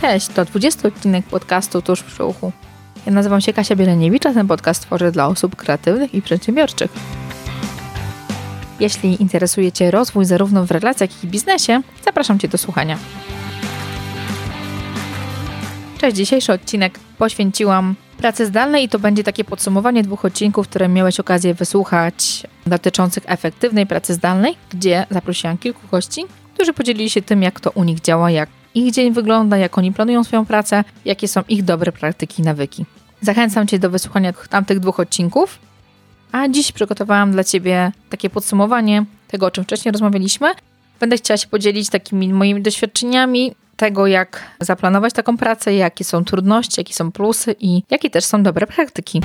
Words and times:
Cześć, 0.00 0.28
to 0.28 0.44
20 0.44 0.88
odcinek 0.88 1.26
podcastu 1.26 1.82
Tuż 1.82 2.02
przy 2.02 2.24
uchu. 2.24 2.52
Ja 3.06 3.12
nazywam 3.12 3.40
się 3.40 3.52
Kasia 3.52 3.76
Bieleniewicz, 3.76 4.26
a 4.26 4.34
ten 4.34 4.46
podcast 4.48 4.82
tworzę 4.82 5.12
dla 5.12 5.26
osób 5.26 5.56
kreatywnych 5.56 6.14
i 6.14 6.22
przedsiębiorczych. 6.22 6.90
Jeśli 8.80 9.22
interesuje 9.22 9.72
Cię 9.72 9.90
rozwój 9.90 10.24
zarówno 10.24 10.66
w 10.66 10.70
relacjach, 10.70 11.10
jak 11.10 11.24
i 11.24 11.26
biznesie, 11.26 11.82
zapraszam 12.04 12.38
Cię 12.38 12.48
do 12.48 12.58
słuchania. 12.58 12.98
Cześć, 15.98 16.16
dzisiejszy 16.16 16.52
odcinek 16.52 16.98
poświęciłam 17.18 17.94
pracy 18.18 18.46
zdalnej 18.46 18.84
i 18.84 18.88
to 18.88 18.98
będzie 18.98 19.24
takie 19.24 19.44
podsumowanie 19.44 20.02
dwóch 20.02 20.24
odcinków, 20.24 20.68
które 20.68 20.88
miałeś 20.88 21.20
okazję 21.20 21.54
wysłuchać 21.54 22.42
dotyczących 22.66 23.22
efektywnej 23.26 23.86
pracy 23.86 24.14
zdalnej, 24.14 24.56
gdzie 24.70 25.06
zaprosiłam 25.10 25.58
kilku 25.58 25.80
gości, 25.90 26.24
którzy 26.54 26.72
podzielili 26.72 27.10
się 27.10 27.22
tym, 27.22 27.42
jak 27.42 27.60
to 27.60 27.70
u 27.70 27.84
nich 27.84 28.00
działa, 28.00 28.30
jak 28.30 28.57
ich 28.74 28.92
dzień 28.92 29.12
wygląda, 29.12 29.56
jak 29.56 29.78
oni 29.78 29.92
planują 29.92 30.24
swoją 30.24 30.46
pracę, 30.46 30.84
jakie 31.04 31.28
są 31.28 31.42
ich 31.48 31.64
dobre 31.64 31.92
praktyki, 31.92 32.42
nawyki. 32.42 32.84
Zachęcam 33.20 33.66
Cię 33.66 33.78
do 33.78 33.90
wysłuchania 33.90 34.32
tamtych 34.50 34.80
dwóch 34.80 35.00
odcinków. 35.00 35.58
A 36.32 36.48
dziś 36.48 36.72
przygotowałam 36.72 37.32
dla 37.32 37.44
Ciebie 37.44 37.92
takie 38.10 38.30
podsumowanie 38.30 39.04
tego, 39.28 39.46
o 39.46 39.50
czym 39.50 39.64
wcześniej 39.64 39.92
rozmawialiśmy. 39.92 40.48
Będę 41.00 41.16
chciała 41.16 41.38
się 41.38 41.48
podzielić 41.48 41.90
takimi 41.90 42.32
moimi 42.32 42.62
doświadczeniami 42.62 43.54
tego, 43.76 44.06
jak 44.06 44.42
zaplanować 44.60 45.12
taką 45.12 45.36
pracę, 45.36 45.74
jakie 45.74 46.04
są 46.04 46.24
trudności, 46.24 46.74
jakie 46.80 46.94
są 46.94 47.12
plusy 47.12 47.54
i 47.60 47.82
jakie 47.90 48.10
też 48.10 48.24
są 48.24 48.42
dobre 48.42 48.66
praktyki. 48.66 49.20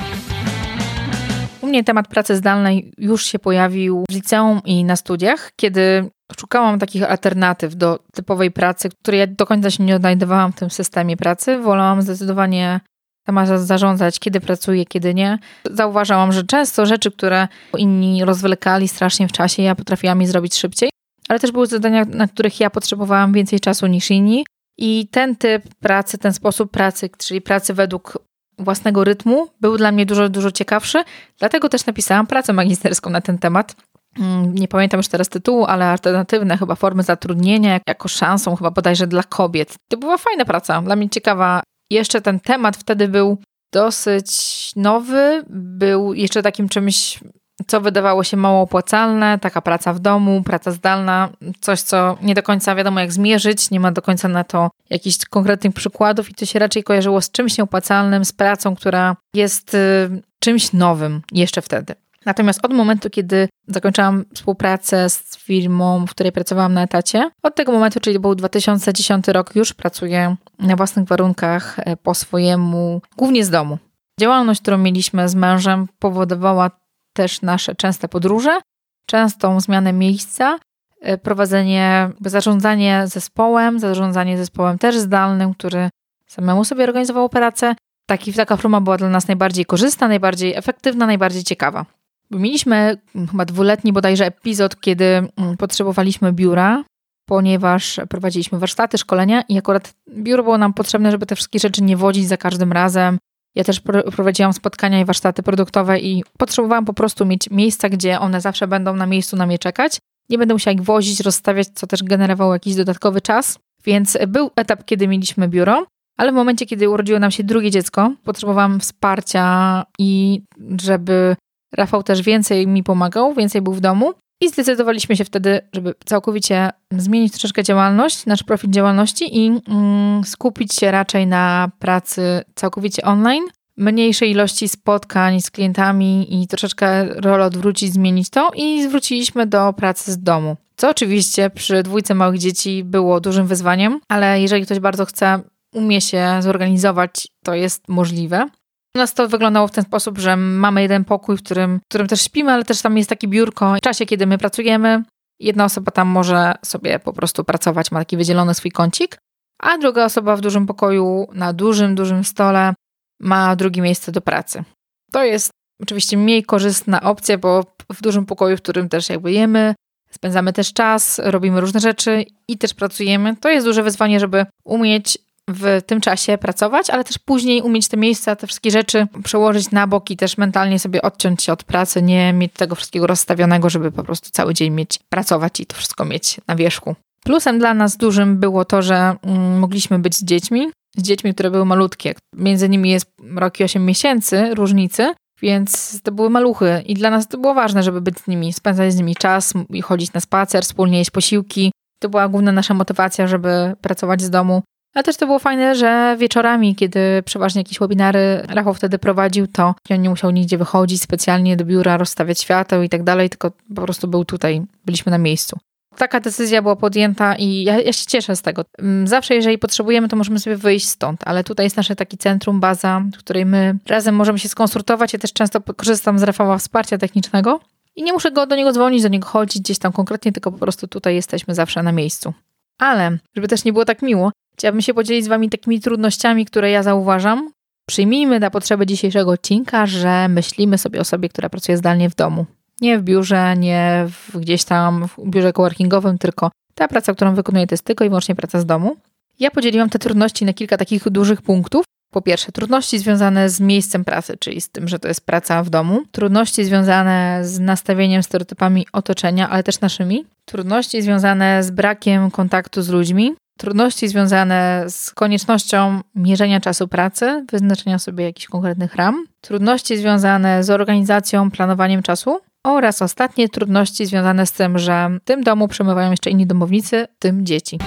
U 1.60 1.66
mnie 1.66 1.84
temat 1.84 2.08
pracy 2.08 2.36
zdalnej 2.36 2.92
już 2.98 3.26
się 3.26 3.38
pojawił 3.38 4.04
w 4.10 4.14
liceum 4.14 4.60
i 4.64 4.84
na 4.84 4.96
studiach, 4.96 5.52
kiedy 5.56 6.10
szukałam 6.40 6.78
takich 6.78 7.10
alternatyw 7.10 7.76
do 7.76 7.98
typowej 8.14 8.50
pracy, 8.50 8.88
której 8.88 9.20
ja 9.20 9.26
do 9.26 9.46
końca 9.46 9.70
się 9.70 9.84
nie 9.84 9.96
odnajdowałam 9.96 10.52
w 10.52 10.56
tym 10.56 10.70
systemie 10.70 11.16
pracy. 11.16 11.58
Wolałam 11.58 12.02
zdecydowanie 12.02 12.80
sama 13.26 13.58
zarządzać, 13.58 14.18
kiedy 14.18 14.40
pracuję, 14.40 14.86
kiedy 14.86 15.14
nie. 15.14 15.38
Zauważałam, 15.70 16.32
że 16.32 16.44
często 16.44 16.86
rzeczy, 16.86 17.10
które 17.10 17.48
inni 17.78 18.24
rozwlekali 18.24 18.88
strasznie 18.88 19.28
w 19.28 19.32
czasie, 19.32 19.62
ja 19.62 19.74
potrafiłam 19.74 20.20
je 20.20 20.28
zrobić 20.28 20.54
szybciej, 20.54 20.90
ale 21.28 21.40
też 21.40 21.52
były 21.52 21.66
zadania, 21.66 22.04
na 22.04 22.28
których 22.28 22.60
ja 22.60 22.70
potrzebowałam 22.70 23.32
więcej 23.32 23.60
czasu 23.60 23.86
niż 23.86 24.10
inni. 24.10 24.46
I 24.78 25.08
ten 25.10 25.36
typ 25.36 25.74
pracy, 25.80 26.18
ten 26.18 26.32
sposób 26.32 26.70
pracy, 26.70 27.10
czyli 27.18 27.40
pracy 27.40 27.74
według 27.74 28.18
własnego 28.58 29.04
rytmu, 29.04 29.48
był 29.60 29.76
dla 29.76 29.92
mnie 29.92 30.06
dużo, 30.06 30.28
dużo 30.28 30.50
ciekawszy. 30.50 31.04
Dlatego 31.38 31.68
też 31.68 31.86
napisałam 31.86 32.26
pracę 32.26 32.52
magisterską 32.52 33.10
na 33.10 33.20
ten 33.20 33.38
temat. 33.38 33.76
Mm, 34.20 34.54
nie 34.54 34.68
pamiętam 34.68 34.98
już 34.98 35.08
teraz 35.08 35.28
tytułu, 35.28 35.64
ale 35.64 35.86
alternatywne 35.86 36.58
chyba 36.58 36.74
formy 36.74 37.02
zatrudnienia 37.02 37.80
jako 37.88 38.08
szansą 38.08 38.56
chyba 38.56 38.70
bodajże 38.70 39.06
dla 39.06 39.22
kobiet. 39.22 39.74
To 39.88 39.96
była 39.96 40.18
fajna 40.18 40.44
praca, 40.44 40.82
dla 40.82 40.96
mnie 40.96 41.08
ciekawa. 41.08 41.62
Jeszcze 41.90 42.20
ten 42.20 42.40
temat 42.40 42.76
wtedy 42.76 43.08
był 43.08 43.38
dosyć 43.72 44.70
nowy, 44.76 45.44
był 45.50 46.14
jeszcze 46.14 46.42
takim 46.42 46.68
czymś, 46.68 47.20
co 47.66 47.80
wydawało 47.80 48.24
się 48.24 48.36
mało 48.36 48.62
opłacalne, 48.62 49.38
taka 49.38 49.60
praca 49.60 49.92
w 49.92 49.98
domu, 49.98 50.42
praca 50.42 50.70
zdalna, 50.70 51.28
coś, 51.60 51.80
co 51.80 52.18
nie 52.22 52.34
do 52.34 52.42
końca 52.42 52.74
wiadomo 52.74 53.00
jak 53.00 53.12
zmierzyć, 53.12 53.70
nie 53.70 53.80
ma 53.80 53.92
do 53.92 54.02
końca 54.02 54.28
na 54.28 54.44
to 54.44 54.70
jakichś 54.90 55.18
konkretnych 55.30 55.74
przykładów 55.74 56.30
i 56.30 56.34
to 56.34 56.46
się 56.46 56.58
raczej 56.58 56.82
kojarzyło 56.82 57.20
z 57.20 57.30
czymś 57.30 57.58
nieopłacalnym, 57.58 58.24
z 58.24 58.32
pracą, 58.32 58.76
która 58.76 59.16
jest 59.34 59.74
y, 59.74 60.22
czymś 60.40 60.72
nowym 60.72 61.22
jeszcze 61.32 61.62
wtedy. 61.62 61.94
Natomiast 62.26 62.64
od 62.64 62.72
momentu, 62.72 63.10
kiedy 63.10 63.48
zakończyłam 63.68 64.24
współpracę 64.34 65.10
z 65.10 65.36
firmą, 65.38 66.06
w 66.06 66.10
której 66.10 66.32
pracowałam 66.32 66.74
na 66.74 66.82
etacie, 66.82 67.30
od 67.42 67.54
tego 67.54 67.72
momentu, 67.72 68.00
czyli 68.00 68.18
był 68.18 68.34
2010 68.34 69.28
rok, 69.28 69.56
już 69.56 69.72
pracuję 69.72 70.36
na 70.58 70.76
własnych 70.76 71.08
warunkach 71.08 71.78
e, 71.78 71.96
po 71.96 72.14
swojemu, 72.14 73.02
głównie 73.16 73.44
z 73.44 73.50
domu. 73.50 73.78
Działalność, 74.20 74.60
którą 74.60 74.78
mieliśmy 74.78 75.28
z 75.28 75.34
mężem, 75.34 75.88
powodowała 75.98 76.70
też 77.12 77.42
nasze 77.42 77.74
częste 77.74 78.08
podróże, 78.08 78.60
częstą 79.06 79.60
zmianę 79.60 79.92
miejsca, 79.92 80.58
e, 81.00 81.18
prowadzenie, 81.18 82.10
zarządzanie 82.24 83.04
zespołem, 83.06 83.80
zarządzanie 83.80 84.38
zespołem 84.38 84.78
też 84.78 84.98
zdalnym, 84.98 85.54
który 85.54 85.90
samemu 86.26 86.64
sobie 86.64 86.84
organizował 86.84 87.28
pracę. 87.28 87.74
Taki, 88.06 88.32
taka 88.32 88.56
forma 88.56 88.80
była 88.80 88.96
dla 88.96 89.08
nas 89.08 89.28
najbardziej 89.28 89.64
korzystna, 89.64 90.08
najbardziej 90.08 90.54
efektywna, 90.54 91.06
najbardziej 91.06 91.44
ciekawa. 91.44 91.86
Mieliśmy 92.30 92.96
chyba 93.30 93.44
dwuletni 93.44 93.92
bodajże 93.92 94.26
epizod, 94.26 94.80
kiedy 94.80 95.04
mm, 95.04 95.56
potrzebowaliśmy 95.58 96.32
biura, 96.32 96.84
ponieważ 97.26 98.00
prowadziliśmy 98.08 98.58
warsztaty, 98.58 98.98
szkolenia 98.98 99.42
i 99.48 99.58
akurat 99.58 99.94
biuro 100.10 100.42
było 100.42 100.58
nam 100.58 100.74
potrzebne, 100.74 101.10
żeby 101.10 101.26
te 101.26 101.36
wszystkie 101.36 101.58
rzeczy 101.58 101.82
nie 101.82 101.96
wodzić 101.96 102.28
za 102.28 102.36
każdym 102.36 102.72
razem. 102.72 103.18
Ja 103.54 103.64
też 103.64 103.80
prowadziłam 104.16 104.52
spotkania 104.52 105.00
i 105.00 105.04
warsztaty 105.04 105.42
produktowe 105.42 106.00
i 106.00 106.24
potrzebowałam 106.38 106.84
po 106.84 106.94
prostu 106.94 107.26
mieć 107.26 107.50
miejsca, 107.50 107.88
gdzie 107.88 108.20
one 108.20 108.40
zawsze 108.40 108.68
będą 108.68 108.94
na 108.96 109.06
miejscu 109.06 109.36
na 109.36 109.46
mnie 109.46 109.58
czekać. 109.58 109.98
Nie 110.30 110.38
będę 110.38 110.54
musiała 110.54 110.74
ich 110.74 110.82
wozić, 110.82 111.20
rozstawiać, 111.20 111.68
co 111.74 111.86
też 111.86 112.02
generowało 112.02 112.52
jakiś 112.52 112.74
dodatkowy 112.74 113.20
czas. 113.20 113.58
Więc 113.84 114.18
był 114.28 114.50
etap, 114.56 114.84
kiedy 114.84 115.08
mieliśmy 115.08 115.48
biuro, 115.48 115.86
ale 116.16 116.32
w 116.32 116.34
momencie, 116.34 116.66
kiedy 116.66 116.88
urodziło 116.88 117.18
nam 117.18 117.30
się 117.30 117.44
drugie 117.44 117.70
dziecko, 117.70 118.12
potrzebowałam 118.24 118.80
wsparcia 118.80 119.84
i 119.98 120.42
żeby 120.82 121.36
Rafał 121.76 122.02
też 122.02 122.22
więcej 122.22 122.66
mi 122.66 122.82
pomagał, 122.82 123.34
więcej 123.34 123.62
był 123.62 123.72
w 123.72 123.80
domu. 123.80 124.12
I 124.40 124.48
zdecydowaliśmy 124.48 125.16
się 125.16 125.24
wtedy, 125.24 125.60
żeby 125.72 125.94
całkowicie 126.04 126.70
zmienić 126.92 127.32
troszeczkę 127.32 127.62
działalność, 127.62 128.26
nasz 128.26 128.42
profil 128.42 128.70
działalności 128.70 129.38
i 129.38 129.60
mm, 129.68 130.24
skupić 130.24 130.74
się 130.74 130.90
raczej 130.90 131.26
na 131.26 131.70
pracy 131.78 132.42
całkowicie 132.54 133.02
online, 133.02 133.44
mniejszej 133.76 134.30
ilości 134.30 134.68
spotkań 134.68 135.40
z 135.40 135.50
klientami 135.50 136.42
i 136.42 136.48
troszeczkę 136.48 137.04
rolę 137.04 137.44
odwrócić, 137.44 137.92
zmienić 137.92 138.30
to 138.30 138.50
i 138.54 138.82
zwróciliśmy 138.82 139.46
do 139.46 139.72
pracy 139.72 140.12
z 140.12 140.18
domu. 140.22 140.56
Co 140.76 140.90
oczywiście 140.90 141.50
przy 141.50 141.82
dwójce 141.82 142.14
małych 142.14 142.38
dzieci 142.38 142.84
było 142.84 143.20
dużym 143.20 143.46
wyzwaniem, 143.46 144.00
ale 144.08 144.40
jeżeli 144.40 144.64
ktoś 144.64 144.78
bardzo 144.78 145.04
chce, 145.04 145.40
umie 145.72 146.00
się 146.00 146.28
zorganizować, 146.40 147.28
to 147.44 147.54
jest 147.54 147.88
możliwe. 147.88 148.48
U 148.96 149.00
nas 149.00 149.14
to 149.14 149.28
wyglądało 149.28 149.68
w 149.68 149.70
ten 149.70 149.84
sposób, 149.84 150.18
że 150.18 150.36
mamy 150.36 150.82
jeden 150.82 151.04
pokój, 151.04 151.36
w 151.36 151.42
którym, 151.42 151.80
w 151.84 151.88
którym 151.88 152.06
też 152.06 152.22
śpimy, 152.22 152.52
ale 152.52 152.64
też 152.64 152.82
tam 152.82 152.98
jest 152.98 153.10
takie 153.10 153.28
biurko. 153.28 153.74
W 153.74 153.80
czasie, 153.80 154.06
kiedy 154.06 154.26
my 154.26 154.38
pracujemy, 154.38 155.02
jedna 155.40 155.64
osoba 155.64 155.90
tam 155.90 156.08
może 156.08 156.54
sobie 156.64 156.98
po 156.98 157.12
prostu 157.12 157.44
pracować, 157.44 157.90
ma 157.90 157.98
taki 157.98 158.16
wydzielony 158.16 158.54
swój 158.54 158.70
kącik, 158.70 159.18
a 159.62 159.78
druga 159.78 160.04
osoba 160.04 160.36
w 160.36 160.40
dużym 160.40 160.66
pokoju, 160.66 161.26
na 161.32 161.52
dużym, 161.52 161.94
dużym 161.94 162.24
stole 162.24 162.74
ma 163.20 163.56
drugie 163.56 163.82
miejsce 163.82 164.12
do 164.12 164.20
pracy. 164.20 164.64
To 165.12 165.24
jest 165.24 165.50
oczywiście 165.82 166.16
mniej 166.16 166.44
korzystna 166.44 167.00
opcja, 167.00 167.38
bo 167.38 167.64
w 167.92 168.02
dużym 168.02 168.26
pokoju, 168.26 168.56
w 168.56 168.62
którym 168.62 168.88
też 168.88 169.08
jakby 169.08 169.32
jemy, 169.32 169.74
spędzamy 170.10 170.52
też 170.52 170.72
czas, 170.72 171.20
robimy 171.24 171.60
różne 171.60 171.80
rzeczy 171.80 172.24
i 172.48 172.58
też 172.58 172.74
pracujemy, 172.74 173.36
to 173.36 173.48
jest 173.48 173.66
duże 173.66 173.82
wyzwanie, 173.82 174.20
żeby 174.20 174.46
umieć 174.64 175.18
w 175.48 175.82
tym 175.86 176.00
czasie 176.00 176.38
pracować, 176.38 176.90
ale 176.90 177.04
też 177.04 177.18
później 177.18 177.62
umieć 177.62 177.88
te 177.88 177.96
miejsca, 177.96 178.36
te 178.36 178.46
wszystkie 178.46 178.70
rzeczy 178.70 179.06
przełożyć 179.24 179.70
na 179.70 179.86
bok 179.86 180.10
i 180.10 180.16
też 180.16 180.38
mentalnie 180.38 180.78
sobie 180.78 181.02
odciąć 181.02 181.42
się 181.42 181.52
od 181.52 181.64
pracy, 181.64 182.02
nie 182.02 182.32
mieć 182.32 182.52
tego 182.52 182.74
wszystkiego 182.74 183.06
rozstawionego, 183.06 183.70
żeby 183.70 183.92
po 183.92 184.04
prostu 184.04 184.30
cały 184.30 184.54
dzień 184.54 184.72
mieć, 184.72 184.98
pracować 185.08 185.60
i 185.60 185.66
to 185.66 185.76
wszystko 185.76 186.04
mieć 186.04 186.40
na 186.46 186.56
wierzchu. 186.56 186.94
Plusem 187.24 187.58
dla 187.58 187.74
nas 187.74 187.96
dużym 187.96 188.38
było 188.38 188.64
to, 188.64 188.82
że 188.82 189.16
mm, 189.22 189.58
mogliśmy 189.58 189.98
być 189.98 190.16
z 190.16 190.24
dziećmi, 190.24 190.70
z 190.96 191.02
dziećmi, 191.02 191.34
które 191.34 191.50
były 191.50 191.64
malutkie. 191.64 192.14
Między 192.36 192.68
nimi 192.68 192.90
jest 192.90 193.12
rok 193.36 193.60
i 193.60 193.64
8 193.64 193.86
miesięcy 193.86 194.54
różnicy, 194.54 195.14
więc 195.42 196.02
to 196.02 196.12
były 196.12 196.30
maluchy 196.30 196.82
i 196.86 196.94
dla 196.94 197.10
nas 197.10 197.28
to 197.28 197.38
było 197.38 197.54
ważne, 197.54 197.82
żeby 197.82 198.00
być 198.00 198.18
z 198.18 198.26
nimi, 198.26 198.52
spędzać 198.52 198.92
z 198.92 198.96
nimi 198.96 199.16
czas 199.16 199.52
i 199.70 199.82
chodzić 199.82 200.12
na 200.12 200.20
spacer, 200.20 200.62
wspólnie 200.62 200.98
jeść 200.98 201.10
posiłki. 201.10 201.72
To 201.98 202.08
była 202.08 202.28
główna 202.28 202.52
nasza 202.52 202.74
motywacja, 202.74 203.26
żeby 203.26 203.74
pracować 203.80 204.22
z 204.22 204.30
domu. 204.30 204.62
Ale 204.94 205.02
też 205.04 205.16
to 205.16 205.26
było 205.26 205.38
fajne, 205.38 205.74
że 205.74 206.16
wieczorami, 206.18 206.74
kiedy 206.74 207.22
przeważnie 207.24 207.60
jakieś 207.60 207.78
webinary 207.78 208.42
Rafał 208.48 208.74
wtedy 208.74 208.98
prowadził, 208.98 209.46
to 209.46 209.74
on 209.90 210.02
nie 210.02 210.10
musiał 210.10 210.30
nigdzie 210.30 210.58
wychodzić 210.58 211.02
specjalnie 211.02 211.56
do 211.56 211.64
biura, 211.64 211.96
rozstawiać 211.96 212.40
świateł 212.40 212.82
i 212.82 212.88
tak 212.88 213.02
dalej, 213.02 213.30
tylko 213.30 213.50
po 213.74 213.82
prostu 213.82 214.08
był 214.08 214.24
tutaj, 214.24 214.62
byliśmy 214.86 215.10
na 215.10 215.18
miejscu. 215.18 215.58
Taka 215.96 216.20
decyzja 216.20 216.62
była 216.62 216.76
podjęta 216.76 217.36
i 217.36 217.62
ja, 217.62 217.80
ja, 217.80 217.92
się 217.92 218.06
cieszę 218.06 218.36
z 218.36 218.42
tego. 218.42 218.64
Mm, 218.78 219.06
zawsze, 219.06 219.34
jeżeli 219.34 219.58
potrzebujemy, 219.58 220.08
to 220.08 220.16
możemy 220.16 220.40
sobie 220.40 220.56
wyjść 220.56 220.88
stąd, 220.88 221.20
ale 221.24 221.44
tutaj 221.44 221.66
jest 221.66 221.76
nasze 221.76 221.96
taki 221.96 222.18
centrum, 222.18 222.60
baza, 222.60 223.02
w 223.14 223.18
której 223.18 223.46
my 223.46 223.78
razem 223.86 224.14
możemy 224.14 224.38
się 224.38 224.48
skonsultować. 224.48 225.12
Ja 225.12 225.18
też 225.18 225.32
często 225.32 225.60
korzystam 225.60 226.18
z 226.18 226.22
Rafała 226.22 226.58
wsparcia 226.58 226.98
technicznego 226.98 227.60
i 227.96 228.02
nie 228.02 228.12
muszę 228.12 228.30
go 228.30 228.46
do 228.46 228.56
niego 228.56 228.72
dzwonić, 228.72 229.02
do 229.02 229.08
niego 229.08 229.28
chodzić 229.28 229.62
gdzieś 229.62 229.78
tam 229.78 229.92
konkretnie, 229.92 230.32
tylko 230.32 230.52
po 230.52 230.58
prostu 230.58 230.88
tutaj 230.88 231.14
jesteśmy 231.14 231.54
zawsze 231.54 231.82
na 231.82 231.92
miejscu. 231.92 232.34
Ale, 232.78 233.18
żeby 233.34 233.48
też 233.48 233.64
nie 233.64 233.72
było 233.72 233.84
tak 233.84 234.02
miło, 234.02 234.32
Chciałabym 234.58 234.82
się 234.82 234.94
podzielić 234.94 235.24
z 235.24 235.28
Wami 235.28 235.50
takimi 235.50 235.80
trudnościami, 235.80 236.46
które 236.46 236.70
ja 236.70 236.82
zauważam. 236.82 237.50
Przyjmijmy 237.88 238.40
na 238.40 238.50
potrzeby 238.50 238.86
dzisiejszego 238.86 239.30
odcinka, 239.30 239.86
że 239.86 240.28
myślimy 240.28 240.78
sobie 240.78 241.00
o 241.00 241.04
sobie, 241.04 241.28
która 241.28 241.48
pracuje 241.48 241.78
zdalnie 241.78 242.10
w 242.10 242.14
domu. 242.14 242.46
Nie 242.80 242.98
w 242.98 243.02
biurze, 243.02 243.54
nie 243.56 244.06
w, 244.08 244.38
gdzieś 244.38 244.64
tam 244.64 245.08
w 245.08 245.30
biurze 245.30 245.52
coworkingowym, 245.52 246.18
tylko 246.18 246.50
ta 246.74 246.88
praca, 246.88 247.14
którą 247.14 247.34
wykonuję, 247.34 247.66
to 247.66 247.74
jest 247.74 247.84
tylko 247.84 248.04
i 248.04 248.08
wyłącznie 248.08 248.34
praca 248.34 248.60
z 248.60 248.66
domu. 248.66 248.96
Ja 249.40 249.50
podzieliłam 249.50 249.90
te 249.90 249.98
trudności 249.98 250.44
na 250.44 250.52
kilka 250.52 250.76
takich 250.76 251.10
dużych 251.10 251.42
punktów. 251.42 251.84
Po 252.12 252.22
pierwsze, 252.22 252.52
trudności 252.52 252.98
związane 252.98 253.50
z 253.50 253.60
miejscem 253.60 254.04
pracy, 254.04 254.36
czyli 254.36 254.60
z 254.60 254.68
tym, 254.68 254.88
że 254.88 254.98
to 254.98 255.08
jest 255.08 255.26
praca 255.26 255.62
w 255.62 255.70
domu. 255.70 256.02
Trudności 256.12 256.64
związane 256.64 257.40
z 257.42 257.60
nastawieniem, 257.60 258.22
stereotypami 258.22 258.86
otoczenia, 258.92 259.50
ale 259.50 259.62
też 259.62 259.80
naszymi. 259.80 260.24
Trudności 260.44 261.02
związane 261.02 261.62
z 261.62 261.70
brakiem 261.70 262.30
kontaktu 262.30 262.82
z 262.82 262.88
ludźmi. 262.88 263.34
Trudności 263.58 264.08
związane 264.08 264.84
z 264.88 265.10
koniecznością 265.10 266.00
mierzenia 266.14 266.60
czasu 266.60 266.88
pracy, 266.88 267.44
wyznaczenia 267.52 267.98
sobie 267.98 268.24
jakichś 268.24 268.46
konkretnych 268.46 268.94
ram. 268.94 269.24
Trudności 269.40 269.96
związane 269.96 270.64
z 270.64 270.70
organizacją, 270.70 271.50
planowaniem 271.50 272.02
czasu. 272.02 272.38
Oraz 272.64 273.02
ostatnie 273.02 273.48
trudności 273.48 274.06
związane 274.06 274.46
z 274.46 274.52
tym, 274.52 274.78
że 274.78 275.10
w 275.22 275.24
tym 275.24 275.42
domu 275.42 275.68
przemywają 275.68 276.10
jeszcze 276.10 276.30
inni 276.30 276.46
domownicy, 276.46 277.06
w 277.16 277.18
tym 277.18 277.46
dzieci 277.46 277.78